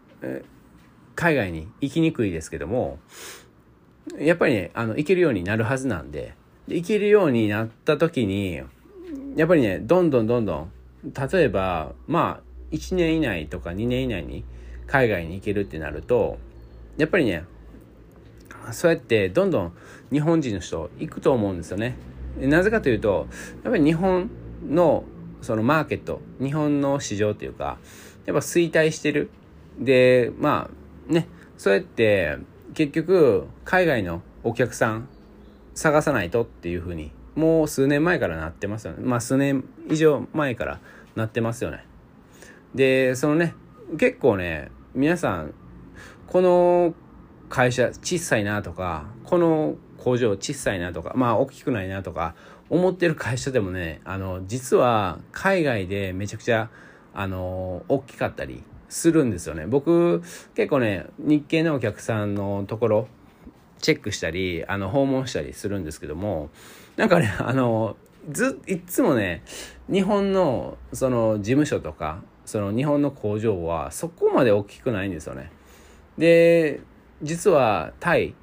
[1.15, 2.99] 海外に行きにくいですけども
[4.17, 6.35] やっぱりねあの行けるようになるはずなんで
[6.67, 8.61] で行けるようになった時に
[9.35, 10.71] やっぱりねどんどんどんどん
[11.03, 14.45] 例えばまあ1年以内とか2年以内に
[14.87, 16.37] 海外に行けるってなると
[16.97, 17.43] やっぱりね
[18.71, 19.73] そうやってどんどん
[20.11, 21.95] 日本人の人行くと思うんですよね。
[22.39, 23.27] なぜかというと
[23.63, 24.29] やっぱり日本
[24.67, 25.03] の
[25.41, 27.77] そのマーケット日本の市場というか
[28.25, 29.29] やっぱ衰退してる。
[29.79, 30.69] でま
[31.09, 32.37] あねそうやって
[32.73, 35.07] 結局海外のお客さん
[35.73, 40.79] 探さないとっていうふうにもう数年前からなってますよねまあ数年以上前から
[41.15, 41.85] なってますよね
[42.75, 43.53] でそのね
[43.97, 45.53] 結構ね皆さん
[46.27, 46.93] この
[47.49, 52.33] 会社小さいなとかこの工場小さいなとかまあ大きくないなとか
[52.71, 56.69] 思ってる会社でもねあの実は海外でめちゃくちゃ
[57.13, 60.23] あの大きかったりするんですよね僕
[60.55, 63.07] 結構ね日系のお客さんのところ
[63.79, 66.49] チェックしたりあの訪問したりするんですけども
[66.97, 67.95] なんかねあの
[68.29, 69.43] ずいつもね
[69.87, 75.51] 日本のその事務所とかその日本の工場はそこまで大きくないんですよね。
[76.17, 76.81] で
[77.21, 78.33] 実はタイ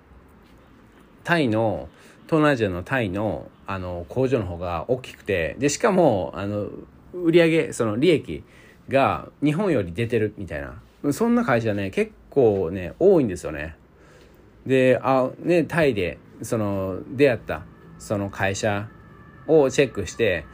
[1.28, 1.90] タイの
[2.24, 6.68] 東南アジアのタイのあの工場の方が大きくてでしかもあの
[7.12, 8.44] 売上その利益
[8.88, 13.76] が日本より出てるみたいなそんな会社ね結構ね多いんですよね。
[14.64, 17.60] であねタイでその出会った
[17.98, 18.88] その会社
[19.46, 20.46] をチェックして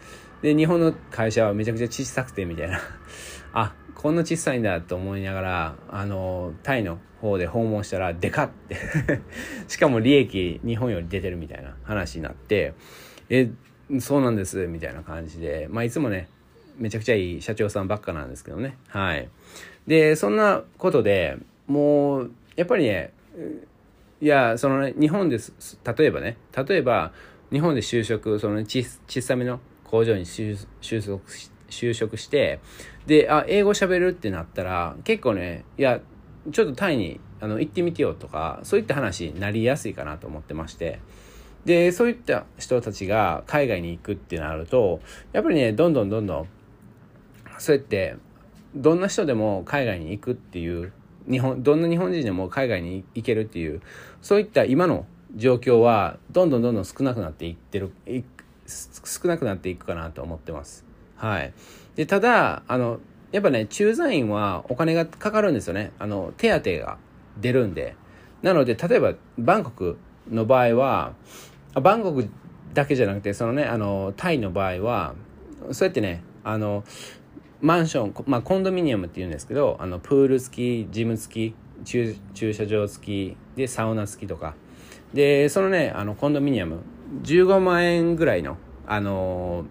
[0.42, 2.80] で日本の会社はめちゃくちゃ小さくてみたいな
[3.54, 8.76] あこんな小さいんだと思いながらあのタイの方で訪問したらでかって。
[9.66, 12.74] しかも利益日本より出てるみたいな話になって
[13.30, 13.48] え
[14.00, 15.68] そうなんですみたいな感じで。
[15.70, 16.28] まあいつもね
[16.76, 18.76] めちゃくちゃいい社長さんばっかなんですけどね。
[18.88, 19.26] はい。
[19.86, 23.10] でそんなことでもうやっぱりね
[24.20, 27.14] いやそのね日本です例えばね例えば
[27.50, 31.22] 日本で就職その、ね、ち小さめの工場に就職
[31.70, 32.60] 就職して
[33.06, 36.00] であ英語喋るってなったら結構ねいや
[36.50, 41.00] ちょっとタイにあの行ってみてよとかそういった話になりやすいかなと思ってまして
[41.64, 45.00] でそういった人たちが海外に行くってなると
[45.32, 46.48] やっぱりねどんどんどんどん
[47.58, 48.16] そうやって
[48.74, 50.92] どんな人でも海外に行くっていう
[51.30, 53.80] 日本どんな日本人でも海外に行けるっていう
[54.20, 57.92] そういった今の状況はどんどんどんどん少なくなっていってる
[58.66, 60.84] 少なくなっていくかなと思ってます。
[61.16, 61.52] はい、
[61.96, 63.00] でただあの
[63.33, 65.92] やっぱね駐在員はお金がかかるんですよね。
[65.98, 66.98] あの手当が
[67.40, 67.96] 出るんで。
[68.42, 69.96] なので例えばバンコク
[70.30, 71.14] の場合は
[71.74, 72.28] バンコク
[72.74, 75.14] だけじゃなくてそのねあのタイの場合は
[75.72, 76.85] そうやってねあの
[77.62, 81.54] マンション、まあ、コンドミニアムっていうんですけどあのプール付きジム付き
[81.85, 84.54] 駐駐車場付きでサウナ付きとか。
[85.14, 86.80] でそのねあのコンドミニアム
[87.22, 89.64] 15万円ぐらいのあの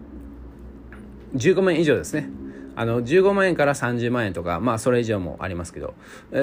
[1.34, 2.28] 15万円以上ですね。
[2.76, 5.94] あの15万円から30万円とかまあそれ以上もありますけど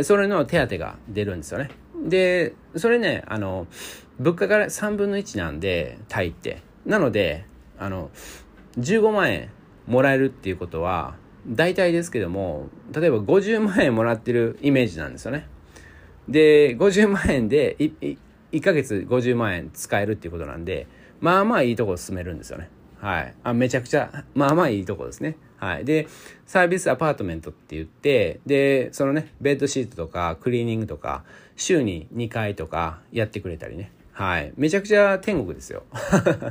[0.04, 1.70] それの手当が出るんですよね。
[2.06, 3.68] でそれねあの
[4.20, 6.62] 物価が3分の1なんでタイって。
[6.86, 7.46] なので
[7.78, 8.10] あの
[8.80, 9.50] 15万円
[9.88, 11.16] もらえるっていうことは
[11.48, 15.48] 大体ですけども例えば50万円もらってるイメージなんですよね。
[16.28, 20.88] で50万円で1ヶ月50万円使えるっていうことなんで
[21.20, 22.70] まあまあいいとこ進めるんですよね。
[23.02, 23.34] はい。
[23.44, 25.36] あめちゃくちゃまあまあいいとこですね。
[25.58, 25.86] はい。
[25.86, 26.08] で
[26.46, 31.24] サービスアパートメントって言ってでそのねベッドシートとかクリーニングとか
[31.56, 33.92] 週に2回とかやってくれたりね。
[34.14, 34.54] はい。
[34.56, 35.84] めちゃくちゃ天国ですよ。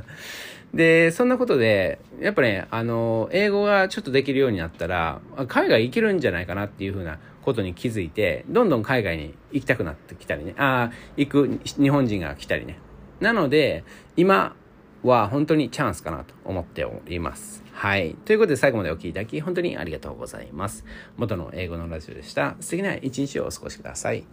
[0.74, 12.78] で、そんなことで、やっぱね、あの、英語がちょっとできるようになったら、海外行けるんじゃないかなっていうふうなことに気づいて、どんどん海外に行きたくなってきたりね、ああ、行く日本人が来たりね。
[13.20, 13.84] なので、
[14.16, 14.54] 今
[15.02, 17.62] は本当にチャンスかなと思っております。
[17.72, 18.14] はい。
[18.24, 20.84] ということで最後までお聴きいただき、本当にありがとうございます。
[21.16, 22.56] 元の英語のラジオでした。
[22.60, 24.24] 素敵な一日をお過ごしください。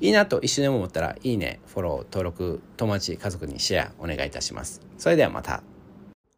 [0.00, 4.80] いいなと一緒に思ったら、いいね、フォロー、登録、友達、家族にシェアお願いいたします。
[4.96, 5.62] それではまた。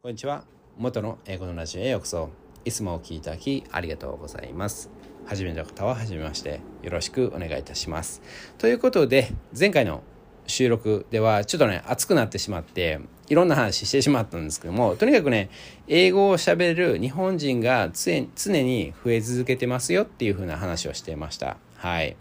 [0.03, 0.57] こんにちは。
[0.79, 2.29] 元の英語のラジオへようこそ
[2.67, 4.91] いつもお聴きいただきありがとうございます
[5.25, 8.21] 初めての方は初めましてよろしくお願いいたします
[8.59, 10.03] ということで前回の
[10.47, 15.51] 収録ではちょっとね熱くなってしまっていろんな話してしまったんですけどもとにかくね
[15.89, 18.27] 英語をしゃべる日本人が常
[18.63, 21.57] に増え続けてますよっていう風な話をしていました。
[21.77, 22.17] はい。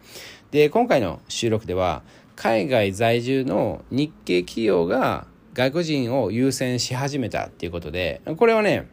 [0.51, 2.03] で今回の収録では
[2.35, 8.89] 海外在住の日系企業が外国人を優先し始めたっていうことで、これはね、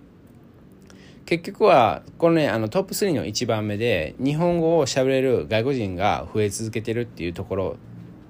[1.26, 7.76] 結局は、このね、あのトップ3の1番目で、日本語を喋れる外国人が増え続けてるっていうところ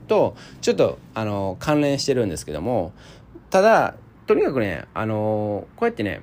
[0.09, 2.95] と、ちょっと、あの、関連してるんですけども、
[3.53, 6.23] ただ、とにかくね、あの、こうやってね、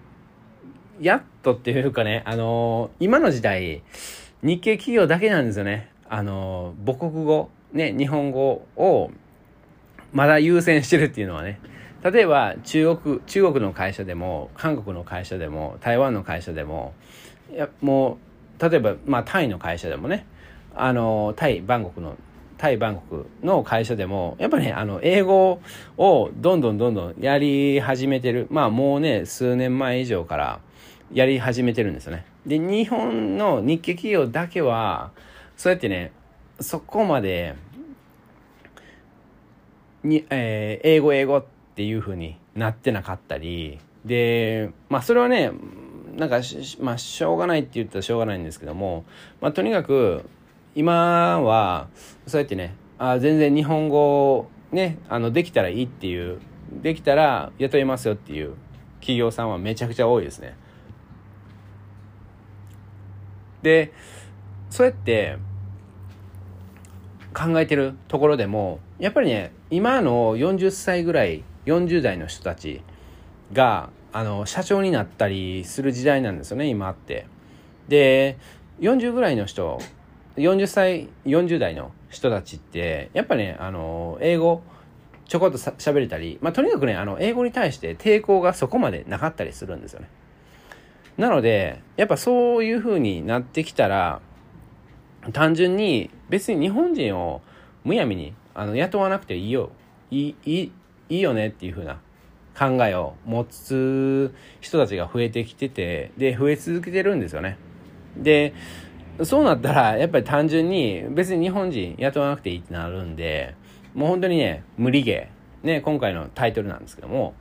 [0.99, 3.83] やっとっていうかね、あの、今の時代、
[4.41, 5.91] 日系企業だけなんですよね。
[6.09, 9.11] あの、母国語、ね、日本語を
[10.11, 11.59] まだ優先してるっていうのはね。
[12.03, 16.93] 例えば中国中国の会社でも韓国の会社でも台湾の会社でも
[17.51, 18.17] いやも
[18.57, 20.25] う例えば、まあ、タイの会社でもね
[20.73, 22.15] あのタイバンコクの
[22.59, 25.59] タイバンコクの会社でもやっぱねあの英語
[25.97, 28.45] をどんどんどんどんやり始めてる。
[28.51, 30.59] まあもうね数年前以上から
[31.11, 32.25] やり始めてるんですよね。
[32.45, 35.11] で日本の日系企業だけは
[35.57, 36.11] そうやってね
[36.59, 37.55] そこまで
[40.03, 43.79] に、えー、英語英語ってっていう風になってなかったり。
[44.03, 45.51] でまあそれはね
[46.17, 46.41] なんか
[46.81, 49.05] まあしょうがないって言ったらしょうがないんですけども、
[49.39, 50.25] まあ、とにかく
[50.75, 51.87] 今は
[52.27, 56.39] そうやってねあ全然日本語ねあのできたらいいっていう
[56.71, 58.55] できたら雇いますよっていう
[58.99, 60.55] 企業さんはめちゃくちゃ多いですね。
[63.61, 63.91] で
[64.69, 65.37] そうやって
[67.33, 72.81] 考えてるところでもやっぱりね今の40歳ぐらい40代の人たち
[73.51, 77.27] があの社長になったりする時代なんですよね今って
[77.87, 78.37] で
[78.79, 79.79] 40ぐらいの人
[80.37, 84.61] 40歳40代の人たちってやっぱねあの英語
[85.27, 90.09] ちょこっとしゃべれたり、まあ、とにかくねあの英語に対して抵抗がそこまでなかったりするんですよね
[91.17, 94.21] なのでやっぱそういう風になってきたら
[95.33, 97.41] 単純に別に日本人を
[97.83, 99.71] むやみにあの雇わなくていいよ
[100.09, 100.71] いい
[101.09, 101.99] いいよねっていう風な
[102.59, 107.57] 考えを持つ人たちが増えてきてて、で、増え続けてるんですよね。
[108.17, 108.53] で、
[109.23, 113.55] そうなったら、やっぱり単純に別に日本人雇わなくていいってなるんで、
[113.93, 115.39] もう本当にね、無理ゲー。
[115.65, 117.33] ね、今回のタイトルなんですけども、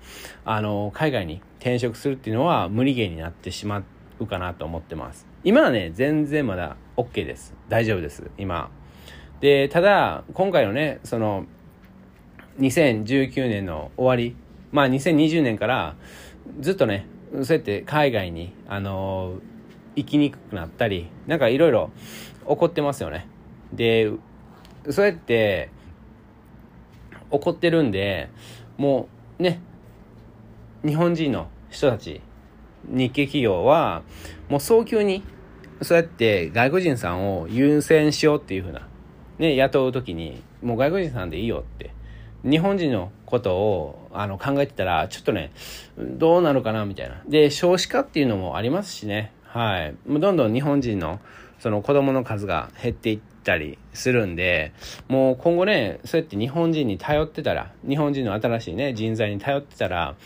[0.44, 3.84] あの、海外に転職するっていうのは無理ゲーになってしま
[4.18, 5.26] うかなと思ってます。
[5.44, 7.54] 今はね、全然まだ OK です。
[7.68, 8.28] 大丈夫です。
[8.36, 8.70] 今。
[9.40, 11.46] で、ただ、今回のね、その、
[12.58, 14.34] 2019年の終わり、
[14.72, 15.94] まあ2020年から
[16.60, 17.06] ずっとね、
[17.42, 19.34] そうやって海外に、あの、
[19.98, 21.90] 行きにくくなったり、なんかいろいろ
[22.48, 23.26] 起こってますよね。
[23.72, 24.10] で、
[24.90, 25.70] そうやって
[27.32, 28.30] 起こってるんで、
[28.76, 29.08] も
[29.40, 29.60] うね、
[30.84, 32.20] 日本人の人たち、
[32.88, 34.02] 日系企業は、
[34.48, 35.24] もう早急に、
[35.82, 38.86] そうやって外国人さんを優先しようっていうふうな、
[39.38, 41.90] ね、雇うときに、もう外国人さんでいいよって
[42.44, 45.52] 日本人のことをあの考えてたら、ちょっとね、
[45.98, 47.22] どうなるかなみたいな。
[47.26, 49.32] で、少子化っていうのもありますしね。
[49.48, 49.94] はい。
[50.06, 51.20] もうどんどん日本人の
[51.58, 54.72] その子供の数が減っていったりするんで、
[55.08, 60.16] もう今後ね、そうやって日本人に頼ってたら、日本人の新しいね、人材に頼ってたら、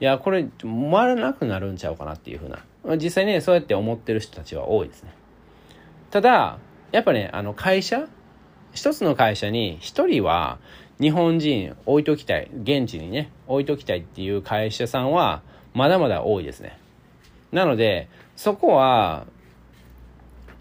[0.00, 2.58] いや、これ、回らなくなるんちゃうかなっていうふうな。
[2.96, 5.14] 実際ね、そうやって思ってる人たちは多いですね。
[6.10, 6.58] ただ、
[6.90, 8.08] やっぱね、あの会社
[8.74, 10.58] 一つの会社に一人は
[11.00, 15.42] 日本人置いときたい、現地にね、置いときたいっていう会社さんは
[15.74, 16.78] まだまだ多いですね。
[17.52, 19.26] なので、そこは、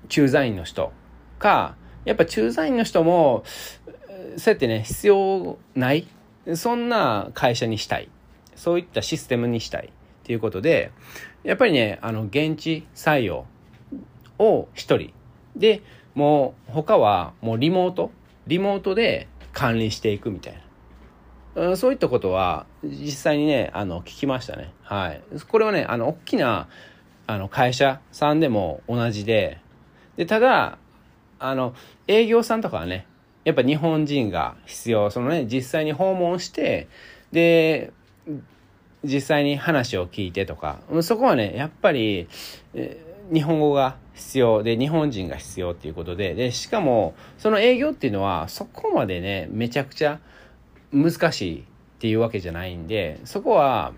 [0.10, 0.92] 駐在員の人
[1.40, 3.44] か、やっぱ駐在員の人も、
[4.38, 6.08] そうやってね、必要ない、
[6.56, 8.10] そんな会社にしたい。
[8.56, 9.92] そういったシステムにしたい。
[10.22, 10.92] っていうことで、
[11.44, 13.46] やっぱりね、あの、現地採用
[14.38, 15.14] を一人。
[15.56, 15.82] で、
[16.14, 18.12] もう他はもうリモート
[18.48, 20.62] リモートで管理していくみたい
[21.56, 21.76] な。
[21.76, 24.74] そういったことは実際にね、あの、聞きましたね。
[24.84, 25.22] はい。
[25.48, 26.70] これはね、あの、大きな、
[27.28, 29.60] あの、会社さんでも同じで、
[30.18, 30.78] で、ただ、
[31.40, 31.74] あの、
[32.08, 33.06] 営業さんとかはね、
[33.44, 36.88] やっぱ日本人が必要、そのね、実際に訪問して、
[37.32, 37.92] で、
[39.04, 42.28] 実際に話を聞いてとか、そこはね、やっぱり、
[43.34, 44.62] 日本語が必要。
[44.62, 50.20] で、日本人が必要っていうことで、で、しかも、その営業っていうのは、そこまでね、めちゃくちゃ
[50.92, 51.64] 難しいっ
[52.00, 53.94] ていうわけじゃないんで、そこは、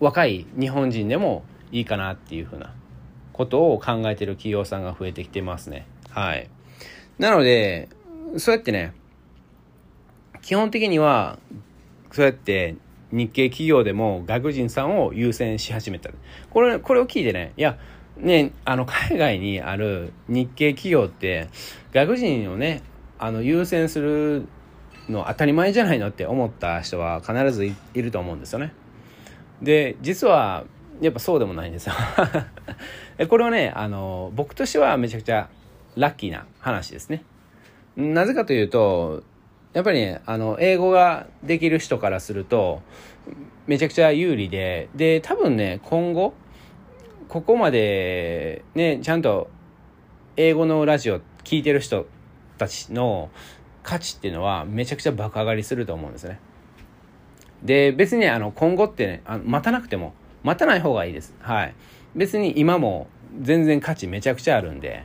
[0.00, 2.72] 若い日本人でもいいかなっていうふうな
[3.32, 5.86] ことを考えてる企業さんが増えてきてますね。
[6.10, 6.48] はい。
[7.18, 7.88] なので、
[8.36, 8.92] そうやってね、
[10.42, 11.38] 基本的には、
[12.12, 12.76] そうやって
[13.10, 16.10] 日系企業でも外国人さんを優先し始めた。
[16.50, 17.78] これ、これを聞いてね、いや、
[18.16, 21.48] ね、あの、海外にある日系企業って、
[21.92, 22.82] 外国人をね、
[23.18, 24.46] あの、優先する
[25.08, 28.72] の当たり前じゃないのって思った人は必ずいると思うんですよね。
[29.62, 30.64] で、実は、
[31.04, 31.94] やっぱそうでもないんですよ
[33.28, 35.50] これはね、あの、僕としてはめちゃくちゃ
[35.96, 37.22] ラッキーな話ですね。
[37.96, 39.22] なぜかというと、
[39.74, 42.80] やっぱりね、あの、英語ができる人からすると、
[43.66, 46.32] めちゃくちゃ有利で、で、多分ね、今後、
[47.28, 49.50] ここまで、ね、ちゃんと
[50.36, 52.06] 英語のラジオ聞いてる人
[52.56, 53.30] たちの
[53.82, 56.40] 価値っていうのはめちゃくちゃ爆上がりすると思うんですね。
[57.62, 60.14] で、別にあの、今後ってね、あの待たなくても、
[60.44, 61.34] 待たない方がいいです。
[61.40, 61.74] はい。
[62.14, 63.08] 別に今も
[63.40, 65.04] 全然価値めちゃくちゃあるんで、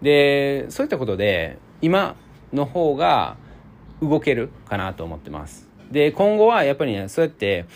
[0.00, 2.16] で、そういったことで、今
[2.52, 3.36] の方が
[4.00, 5.68] 動けるかなと思ってます。
[5.90, 7.66] で、今後はやっぱりね、そうやって、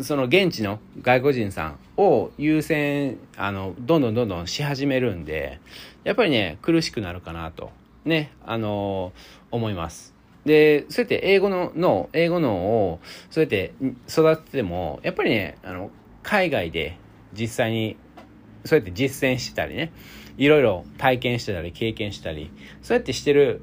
[0.00, 5.60] その現地の外国人さんを優先、あの、どんどんどんどんし始めるんで、
[6.04, 7.70] やっぱりね、苦しくなるかなと、
[8.04, 9.12] ね、あの、
[9.50, 10.14] 思います。
[10.44, 13.72] で、そうやって英語の脳、英語脳を、そうやって
[14.08, 15.90] 育てても、やっぱりね、あの、
[16.24, 16.98] 海外で
[17.32, 17.96] 実際に、
[18.64, 19.92] そうやって実践してたりね、
[20.36, 22.50] いろいろ体験してたり経験したり
[22.82, 23.62] そうやってしてる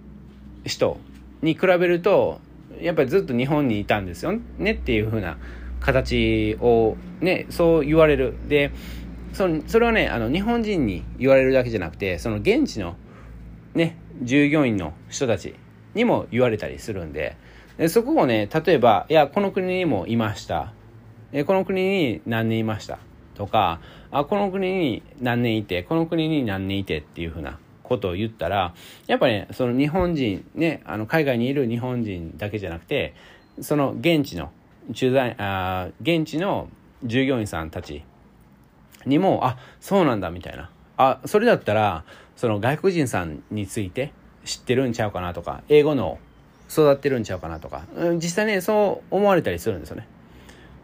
[0.65, 0.97] 人
[1.41, 2.39] に比べると
[2.79, 5.37] やっぱりずっと日本にいたんですよねっていう風な
[5.79, 8.35] 形をねそう言われる。
[8.47, 8.71] で
[9.33, 12.95] そのそれはねあの日本人に言われるだけじゃなくてその現地の
[13.73, 15.55] ね従業員の人たち
[15.93, 17.37] にも言われたりするんで
[17.77, 20.73] でそこをね例えばいやこの国にもいました。
[21.33, 22.99] えこの国に何年いました
[23.35, 23.79] とか
[24.11, 28.73] あこの国に何年いてこの国に何年いてっていうふうなことを言ったら
[29.07, 33.13] やっぱりねその日本人ねあの海外にいる日本人だけじゃなくて
[33.61, 34.51] その現地の
[34.93, 36.69] 駐在あ現地の
[37.03, 38.03] 従業員さんたち
[39.05, 42.03] にもあそうなんだみたいなあそれだったら
[42.35, 44.13] その外国人さんについて
[44.45, 46.19] 知ってるんちゃうかなとか英語の
[46.69, 50.07] 育ってるんちゃうかなとか実際ねそう思われたりするんですよね。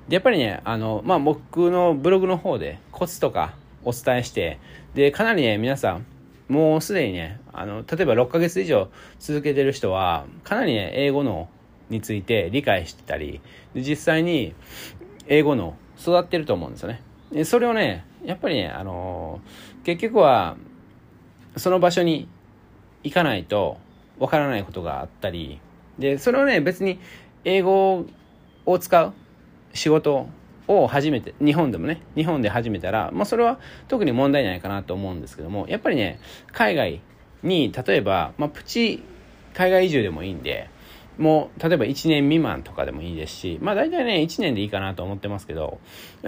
[0.08, 3.54] で、やっぱりね、あの、まあ、僕のブログの方でコツとか
[3.84, 4.60] お伝えして、
[4.94, 6.06] で、かなりね、皆さん、
[6.48, 8.90] もうすでにね、あの、例えば6ヶ月以上
[9.20, 11.50] 続けてる人は、かなりね、英語の
[11.90, 13.42] について理解してたり、
[13.74, 14.54] で実際に
[15.28, 17.02] 英語の育ってると思うんですよね。
[17.32, 19.42] でそれをね、やっぱりね、あの
[19.84, 20.58] 結局は、
[21.56, 22.28] その場所に
[23.04, 23.78] 行かないと
[24.20, 25.60] わからないことがあったり、
[25.98, 27.00] で、それをね、別に
[27.46, 28.06] 英語
[28.66, 29.14] を使う
[29.78, 30.28] 仕事
[30.68, 36.20] を始めて、日本でもね、日本で始めたら、まあそれは特に問題ないかなと思うんですけども、やっぱりね、
[36.52, 37.02] 海外
[37.44, 39.04] に、例えば、まあプチ
[39.54, 40.70] 海外移住でもいいんで、
[41.18, 45.80] もう、例えば1年未満とかでもいいですし、まあ大体ね、1年でいいかなと思ってますけど、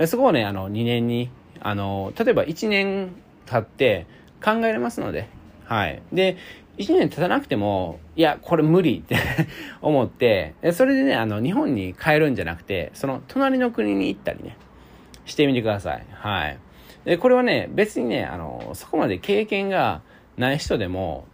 [0.07, 1.29] そこをね、あの、2年に、
[1.59, 3.11] あの、例えば1年
[3.45, 4.07] 経って
[4.43, 5.27] 考えれますので、
[5.65, 6.01] はい。
[6.11, 6.37] で、
[6.80, 9.17] 1年経たなくても、いや、これ無理って
[9.82, 14.55] 思って、それでね、あの、日本に帰るんじゃなくて、その隣の国に行ったりね、
[15.25, 16.05] してみてください。
[16.13, 16.57] はい。
[17.03, 20.01] で、これはね、別にね、あの、そこまで経験が
[20.38, 21.25] ない人でも、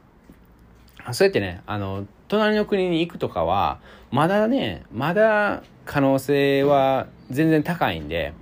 [1.12, 3.80] そうやってね、あの、隣の国に行くとかは、
[4.10, 8.34] まだね、まだ可能性は全然高いんで、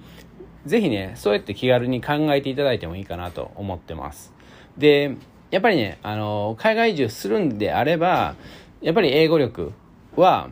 [0.65, 4.33] ぜひね、そうやって気軽に考えていただいてもいいかなと思ってます。
[4.77, 5.17] で、
[5.53, 8.33] やっぱりね、あの、海外移住するんであれば、
[8.81, 9.71] やっぱり英語力
[10.15, 10.49] は、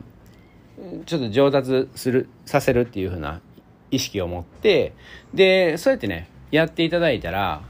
[1.06, 3.40] ちょっと上達する、させるっていう風な
[3.90, 4.94] 意識を持って、
[5.34, 7.62] で、そうやってね、やっていただいたら、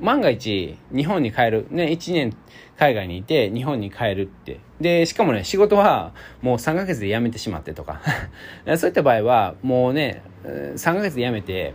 [0.00, 2.36] 万が一、日本に帰る、ね、1年
[2.76, 4.58] 海外にいて、日本に帰るって。
[4.80, 8.00] で、しかもね、仕事はもう3ヶ月で辞めてしまってとか。
[8.76, 11.74] そういった場合は、もうね、3ヶ月で辞めて、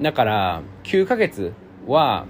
[0.00, 1.52] だから9ヶ月
[1.86, 2.26] は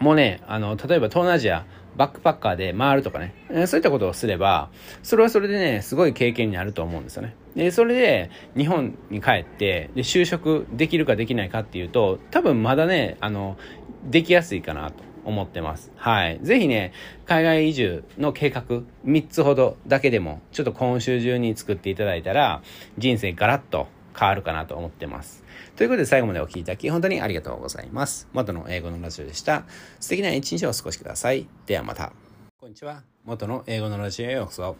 [0.00, 1.64] もうね、あの、例えば東南アジア、
[1.96, 3.34] バックパッカーで回るとかね、
[3.66, 4.70] そういったことをすれば、
[5.02, 7.34] それはそれでね、すごい経験になると思うんですよね。
[7.56, 13.58] で、それで日本に帰って、で、就職できるかできないかっていうと、多分まだね、あの、
[14.04, 15.90] できやすいかなと思ってます。
[15.96, 16.38] はい。
[16.40, 16.92] ぜひね、
[17.26, 18.62] 海外移住の計画、
[19.04, 22.62] 3つほどだけでも、ちょっと今週中に作っていただいたら、
[22.96, 25.44] 人生ガラッと変わるかなと思ってます。
[25.78, 28.26] ということで最後までお聴きいただき本当にありがとうございます。
[28.32, 29.62] 元の英語のラジオでした。
[30.00, 31.46] 素敵な一日をお過ごしください。
[31.66, 32.12] ではまた。
[32.60, 33.04] こんにちは。
[33.24, 34.74] 元の英語のラジオへようこそ。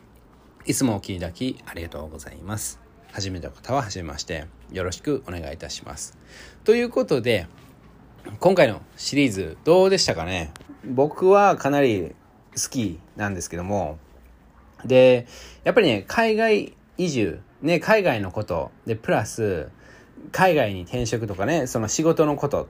[0.66, 2.80] いつもお聴きいただきありがとうございます。
[3.12, 6.18] 初めての方は初めましてよろしくお願いいたします
[6.64, 7.46] ということで
[8.40, 10.52] 今回のシリーズどうでしたかね？
[10.84, 12.16] 僕はかなり
[12.56, 13.98] 好きなんですけども
[14.84, 15.28] で
[15.62, 19.68] やっぱりね海外移住ね海外のことでプラス
[20.32, 22.66] 海外に転職とかねその仕事のことっ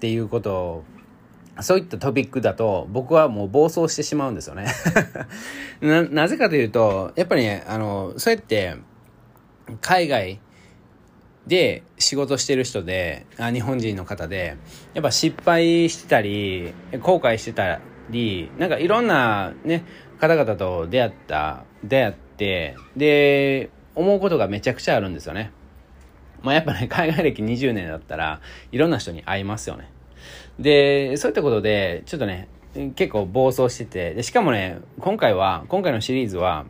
[0.00, 0.84] ていうことを
[1.60, 4.66] そういったトピックだと僕はもう暴走してしまうんですよね
[5.80, 6.02] な。
[6.02, 8.76] なぜかというと、やっぱりね、あの、そうやって
[9.80, 10.40] 海外
[11.46, 14.56] で仕事してる人で、あ日本人の方で、
[14.94, 17.80] やっぱ失敗してたり、後悔してた
[18.10, 19.84] り、なんかいろんなね、
[20.20, 25.50] 方々と出会った、出会って、で、思うことがめちゃくちゃあるんですよね。
[26.42, 28.40] まあやっぱね、海外歴20年だったら、
[28.72, 29.90] いろんな人に会いますよね。
[30.58, 32.48] で、そういったことで、ちょっとね、
[32.94, 36.66] 結構暴走してて、でしかもね、今回は、今回のシリーズは、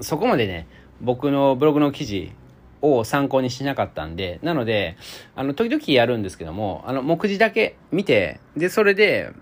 [0.00, 0.66] そこまでね、
[1.00, 2.32] 僕のブログの記事
[2.82, 4.96] を参考にしなかったんで、なので、
[5.34, 9.32] あの、時々やるんですけども、あの、目次だけ見て、で、それで、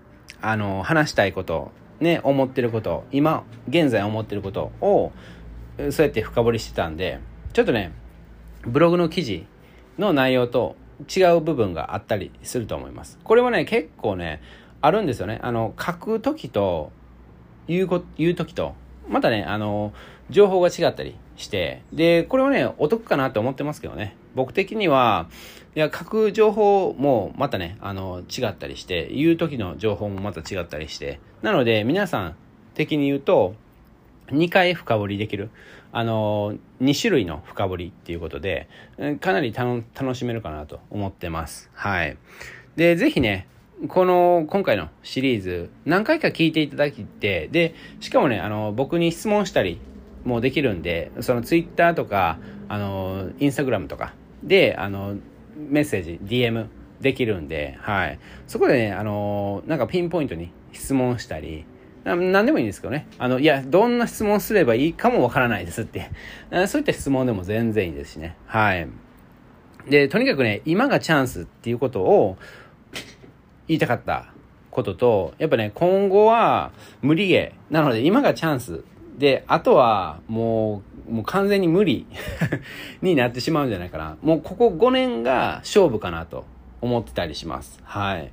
[0.41, 5.11] あの、話したいこと、ね、思ってること、今、現在思ってることを、
[5.91, 7.19] そうやって深掘りしてたんで、
[7.53, 7.91] ちょっとね、
[8.65, 9.45] ブログの記事
[9.97, 10.75] の内容と
[11.15, 13.19] 違う部分があったりすると思います。
[13.23, 14.41] これはね、結構ね、
[14.81, 15.39] あるんですよね。
[15.41, 16.91] あの、書くときと、
[17.67, 18.75] 言うこ、言うときと、
[19.07, 19.93] またね、あの、
[20.29, 24.15] 情報が違ったりして、で、これはね、お得かなって思ってますけどね。
[24.35, 25.27] 僕的には、
[25.75, 32.35] いや、書く情報もまたね、あの、違ったりして、言う時の情報もまた違ったりして、なので、皆さん
[32.73, 33.55] 的に言うと、
[34.27, 35.49] 2回深掘りできる。
[35.97, 38.67] あの、2種類の深掘りっていうことで、
[39.21, 41.69] かなり楽しめるかなと思ってます。
[41.73, 42.17] はい。
[42.75, 43.47] で、ぜひね、
[43.87, 49.79] この、今回のシリーズ、何回か聞いていただいて、で、しかもね、あの、僕に質問したり
[50.25, 55.15] もできるんで、そのツイッターとか、あの、インスタグラムとかで、あの、
[55.55, 56.67] メッセージ、DM
[56.99, 58.19] できるんで、はい。
[58.47, 61.63] そこでね、あの、なんかピンポイントに質問したり、
[62.05, 63.07] 何でもいいんですけどね。
[63.17, 66.11] あの、いや、どんな質問すればいいかもわからないですって。
[66.67, 68.37] そういった質問でも全然いいですしね。
[68.45, 68.87] はい。
[69.89, 72.37] で、とにかくね、今がチャンスっていうことを
[73.67, 74.27] 言いたかった
[74.69, 77.73] ことと、やっぱね、今後は無理ゲー。
[77.73, 78.83] なので、今がチャンス。
[79.17, 82.05] で、あとはもう、もう完全に無理
[83.01, 84.17] になってしまうんじゃないかな。
[84.21, 86.45] もうここ5年が勝負かなと
[86.81, 87.79] 思ってたりします。
[87.83, 88.31] はい。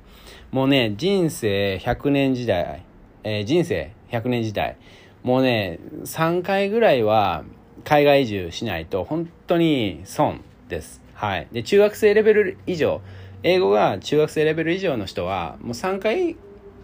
[0.51, 2.83] もうね、人生100年時代、
[3.23, 4.77] えー、人生100年時代、
[5.23, 7.43] もうね、3回ぐらいは
[7.83, 11.01] 海外移住しないと本当に損です。
[11.13, 11.47] はい。
[11.51, 13.01] で、中学生レベル以上、
[13.43, 16.35] 英語が中学生レベル以上の人は、もう3回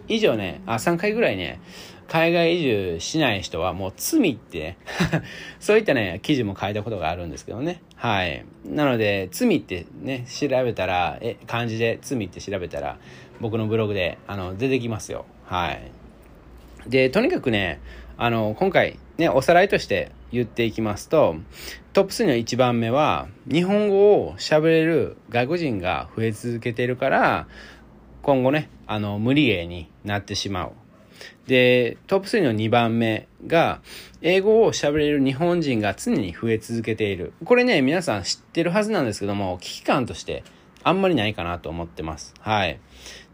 [0.07, 1.59] 以上ね、あ、3回ぐらいね、
[2.07, 4.77] 海外移住しない人はもう罪って、ね
[5.59, 7.81] そういったね、記事も書いたことがあるんですけどね。
[7.95, 8.43] はい。
[8.65, 12.97] なので、罪ってね、調べたら、え、漢字で罪って調べたら、
[13.39, 15.25] 僕のブログで、あの、出てきますよ。
[15.45, 15.98] はい。
[16.89, 17.79] で、とにかくね、
[18.17, 21.35] あの、今回、ね、おさらいとして言っていきますと、
[21.93, 27.47] トップ3の1番目は、日本語を喋れる外国人が増え続けているから、
[28.23, 30.71] 今後ね、あの、無理ゲーになってしまう。
[31.47, 33.81] で、トップ3の2番目が、
[34.21, 37.33] 英語を喋れる日本人が常に増え続けている。
[37.45, 40.43] これね、皆さん知ってるはずなんですけども、危機感として
[40.83, 42.33] あんまりないかなと思ってます。
[42.39, 42.79] はい。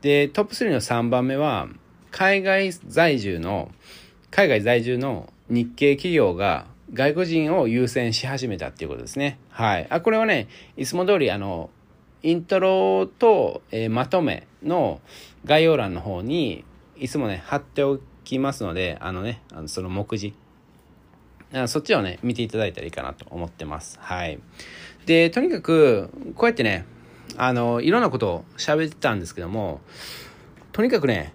[0.01, 1.69] で、トップ3の3番目は、
[2.15, 3.69] 海外在住の、
[4.31, 9.37] 海外在住の日系企業が外国人を優先し始めたっていうことですね。
[9.49, 9.87] はい。
[9.89, 10.47] あ、これはね、
[10.77, 11.69] いつも通りあの、
[12.23, 15.01] イントロと、えー、まとめの
[15.43, 16.63] 概要欄の方に
[16.95, 20.33] いつもね、貼っておきますので、あのね、あのその目次。
[21.67, 23.99] そっちをね、見ていただいたらいいかなと思ってます。
[24.01, 24.39] はい。
[25.05, 26.85] で、とにかく、こうやってね、
[27.35, 29.81] あの、いろんなことを喋ってたんですけども、
[30.71, 31.33] とにかくね、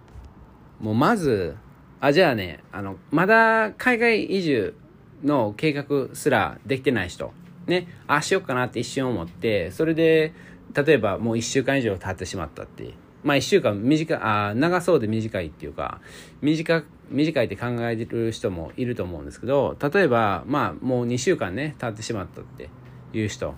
[0.80, 1.56] もうまず、
[2.00, 4.74] あ、じゃあね、あの、まだ海外移住
[5.22, 7.32] の計画すらできてない人、
[7.66, 10.32] ね、ああしようかなって一瞬思って、それで、
[10.74, 12.94] 例えばもう1週間以上経ってしまったって。
[13.22, 16.00] まあ1週間短い、あ長そうで短いっていうか、
[16.40, 22.70] 短、短いって考えてる人もいると思うんですけど、例えば、まあもう2週間ね、経ってしまったって
[23.12, 23.54] いう人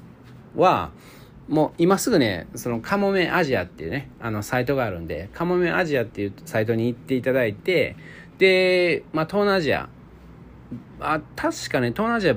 [0.56, 0.90] は、
[1.48, 7.96] もう今すぐね、そのカモメアジアっていうね、あのサイトがあるんで、カモメアジアっていうサイトに行っていただいて、
[8.38, 9.88] で、まあ東南アジア、
[11.00, 12.36] あ、確かね、東南アジア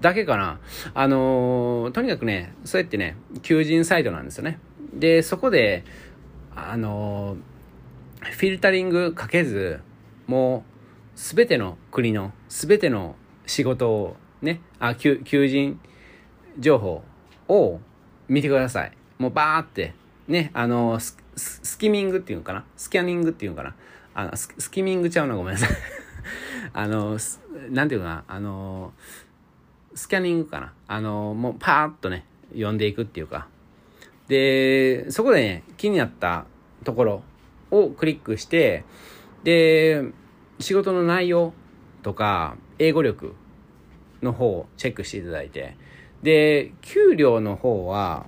[0.00, 0.60] だけかな。
[0.94, 4.58] あのー、とにかくね、そうやってね、求人サイトなんですよね。
[4.94, 5.84] で、そこで、
[6.54, 9.80] あのー、フィルタリングかけず、
[10.26, 10.64] も
[11.14, 15.80] う、すべての国の、すべての仕事をね、あ、求求人
[16.58, 17.02] 情報
[17.48, 17.80] を
[18.28, 18.92] 見てください。
[19.18, 19.94] もうバーって、
[20.28, 22.64] ね、あの、ススキミングっていうのかな？
[22.76, 23.74] スキャニングっていうのかな？
[24.14, 25.70] あのススキミングちゃうな、ごめんなさい。
[26.72, 27.18] あの、
[27.70, 28.92] なんていうかな、あの、
[29.94, 30.72] スキャニングかな？
[30.88, 33.48] あの、もうパーッとね、読んでいくっていうか。
[34.28, 36.46] で、そこでね、気になった
[36.84, 37.22] ところ
[37.70, 38.84] をクリックして、
[39.44, 40.02] で、
[40.58, 41.52] 仕事の内容
[42.02, 43.34] とか、英語力
[44.22, 45.76] の方をチェックしていただいて、
[46.22, 48.26] で、給料の方は、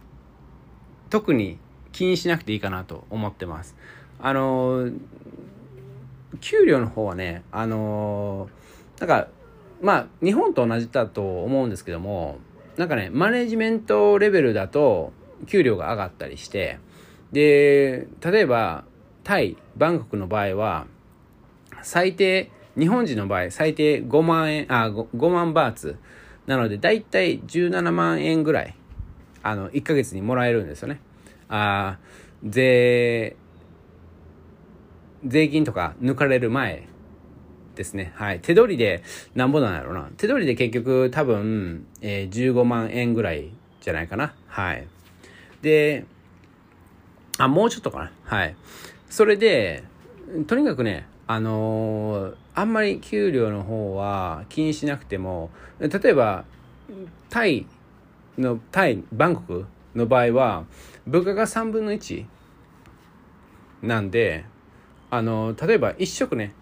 [1.10, 1.58] 特に
[1.92, 3.76] 気にしなくていいかなと思ってます。
[4.20, 4.90] あの、
[6.40, 8.48] 給料の方はね、あの、
[9.00, 9.28] なんか、
[9.80, 12.38] まあ、日本と同じだと思うんですけども、
[12.76, 15.12] なんかね、マネジメントレベルだと、
[15.46, 16.78] 給料が上がったりして、
[17.32, 18.84] で、例えば、
[19.24, 20.86] タイ、バンコクの場合は、
[21.82, 25.96] 最低、日本人の場合、最低5万円、あ、5, 5万バーツ。
[26.48, 28.74] なので、だいたい17万円ぐらい、
[29.42, 30.98] あの、1ヶ月にもらえるんですよね。
[31.50, 31.98] あ
[32.42, 33.36] 税、
[35.26, 36.88] 税金とか抜かれる前
[37.74, 38.12] ですね。
[38.14, 38.40] はい。
[38.40, 39.02] 手取りで
[39.34, 40.08] なんぼなんやろうな。
[40.16, 43.50] 手取りで結局多分、えー、15万円ぐらい
[43.82, 44.34] じゃないかな。
[44.46, 44.88] はい。
[45.60, 46.06] で、
[47.36, 48.12] あ、もうちょっとかな。
[48.24, 48.56] はい。
[49.10, 49.84] それで、
[50.46, 56.44] とにかくね、あのー、あんまり給料の方は気にしなくても、例えば、
[57.30, 57.66] タイ
[58.36, 60.64] の、タイ、バンコクの場合は、
[61.06, 62.26] 物価が3分の1
[63.82, 64.44] なんで、
[65.08, 66.52] あの、例えば1食ね、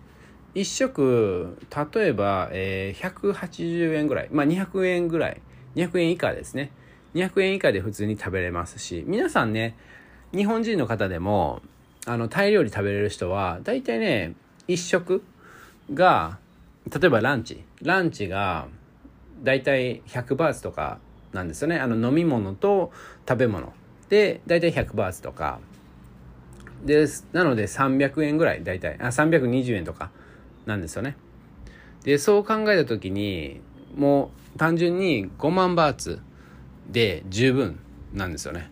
[0.55, 1.57] 1食、
[1.95, 5.41] 例えば、えー、180円ぐらい、まあ200円ぐらい、
[5.77, 6.73] 200円以下ですね。
[7.15, 9.75] 200円以下で普通に食べれますし、皆さんね、
[10.35, 11.63] 日本人の方でも、
[12.05, 14.35] あの、タイ料理食べれる人は、大体ね、
[14.69, 15.23] 1食
[15.93, 16.39] が、
[16.91, 17.65] 例えばランチ。
[17.83, 18.69] ランチが、
[19.43, 20.99] 大体100バーツとか
[21.33, 21.79] なんですよね。
[21.79, 22.93] あの、飲み物と
[23.29, 23.73] 食べ物。
[24.09, 25.61] で、大体100バーツとか。
[26.85, 27.27] です。
[27.33, 28.97] なので300円ぐらい、大体。
[29.01, 30.11] あ、320円とか
[30.67, 31.17] なんですよね。
[32.05, 33.61] で、そう考えた時に、
[33.97, 36.21] もう単純に5万バーツ
[36.89, 37.79] で十分
[38.13, 38.71] なんですよね。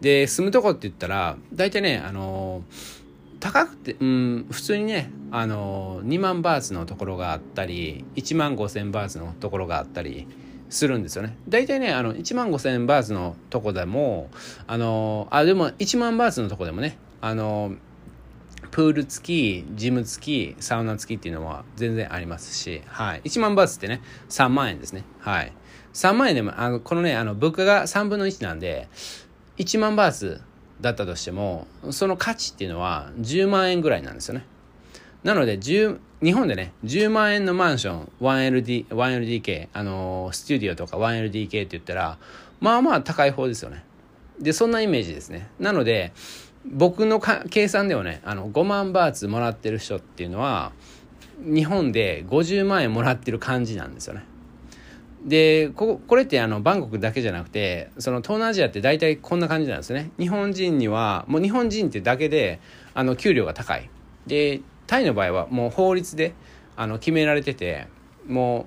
[0.00, 2.62] で、住むとこって言ったら、大体ね、あの
[3.46, 10.26] 高くて、うん、普通にね、あの2万バーツのところがあったり、1万5千バーツのところがあったり
[10.68, 11.36] するんですよね。
[11.48, 14.30] 大体ね、あの、1万5千バーツのとこでも、
[14.66, 17.76] あのあ、でも1万バーツのとこでもね、あの
[18.72, 23.22] プール付き、ジム付き、サウナ付きっていうのは全然ありますし、はい。
[23.22, 25.04] 1万バーツってね、3万円ですね。
[25.20, 25.52] はい。
[25.94, 28.88] 3万円でも、あの、このね、あの、物価が3分の1なんで、
[29.58, 30.42] 1万バーツ
[30.80, 34.44] だったとしても、その価値っていうのは10万円ぐらいなんですよね。
[35.24, 42.18] なので、10、日本でね、10万円のマンション、1LD、1LDK、あのスタジオとか 1LDK って言ったら、
[42.60, 43.84] まあまあ高い方ですよね。
[44.38, 45.48] で、そんなイメージですね。
[45.58, 46.12] なので、
[46.64, 50.72] 僕の計算ではね、あの、5万バーツもらってる人っていうのは、
[51.38, 54.24] 日本で50万円もらってる感じなんですよね。
[55.26, 60.12] でここれってあのバンコクだけじゃなくてその東南アジアって大体こんな感じなんですね。
[60.18, 62.60] 日本人にはもう日本人ってだけで
[62.94, 63.90] あの給料が高い。
[64.26, 66.32] でタイの場合はもう法律で
[66.76, 67.88] あの決められてて
[68.26, 68.64] もう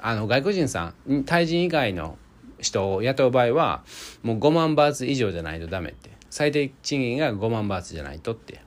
[0.00, 2.18] あの外国人さんタイ人以外の
[2.60, 3.82] 人を雇う場合は
[4.22, 6.10] もう5万バーツ以上じゃないとダメって。
[6.30, 8.60] 最低賃金が5万バーツじゃないとって。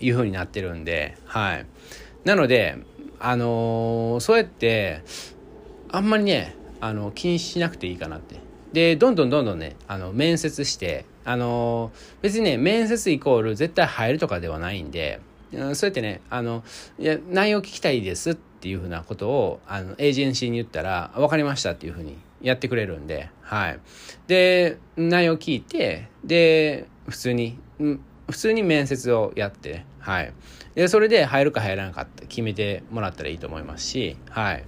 [0.00, 1.66] いうふうになってるんではい。
[2.24, 2.78] なので
[3.18, 5.02] あのー、そうやって
[5.92, 8.40] あんまりね、あの、気にしなくていいかなって。
[8.72, 15.20] で、どんどんどんどんね、あの、面接して、あの、別にね、面接イコール絶対入るとかではないんで、
[15.52, 16.64] そうやってね、あの、
[16.98, 23.78] いや、内容聞きたいですっていうふうなことを、あの、エージェンシーに言ったら、分かりましたっていうふうにやってくれるんで、はい。
[24.26, 28.00] で、内容聞いて、で、普通に、普
[28.38, 30.32] 通に面接をやって、はい。
[30.74, 34.64] で、それで入るか入らなかった決めてもらったらいいと思いますし、はい。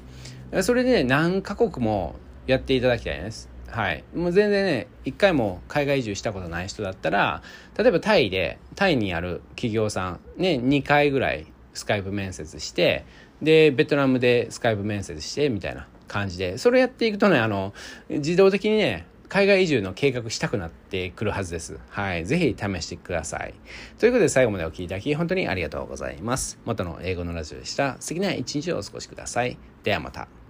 [0.62, 2.16] それで、ね、何カ国も
[2.46, 3.48] やっていただきたいです。
[3.68, 4.04] はい。
[4.14, 7.42] もう全然ね、一回も海外移住したことない人だったら、
[7.76, 13.04] 例えばタイで、タイにある企業さん、ね、2回ぐらいスカイプ面接して、
[13.42, 17.74] で、ベトナムでスカイプ面接して、みたいな感じで、それやっていくとね、あの、
[18.08, 21.80] 自動的にね、海外移住の計画したくなってくるはずです。
[21.88, 22.24] はい。
[22.24, 23.54] ぜひ試してください。
[23.98, 26.60] ということで最後までお聴きいただき本当にありがとうございます。
[26.64, 27.96] 元の英語のラジオでした。
[27.98, 29.58] 素敵な一日をお過ごしください。
[29.84, 30.43] ではまた。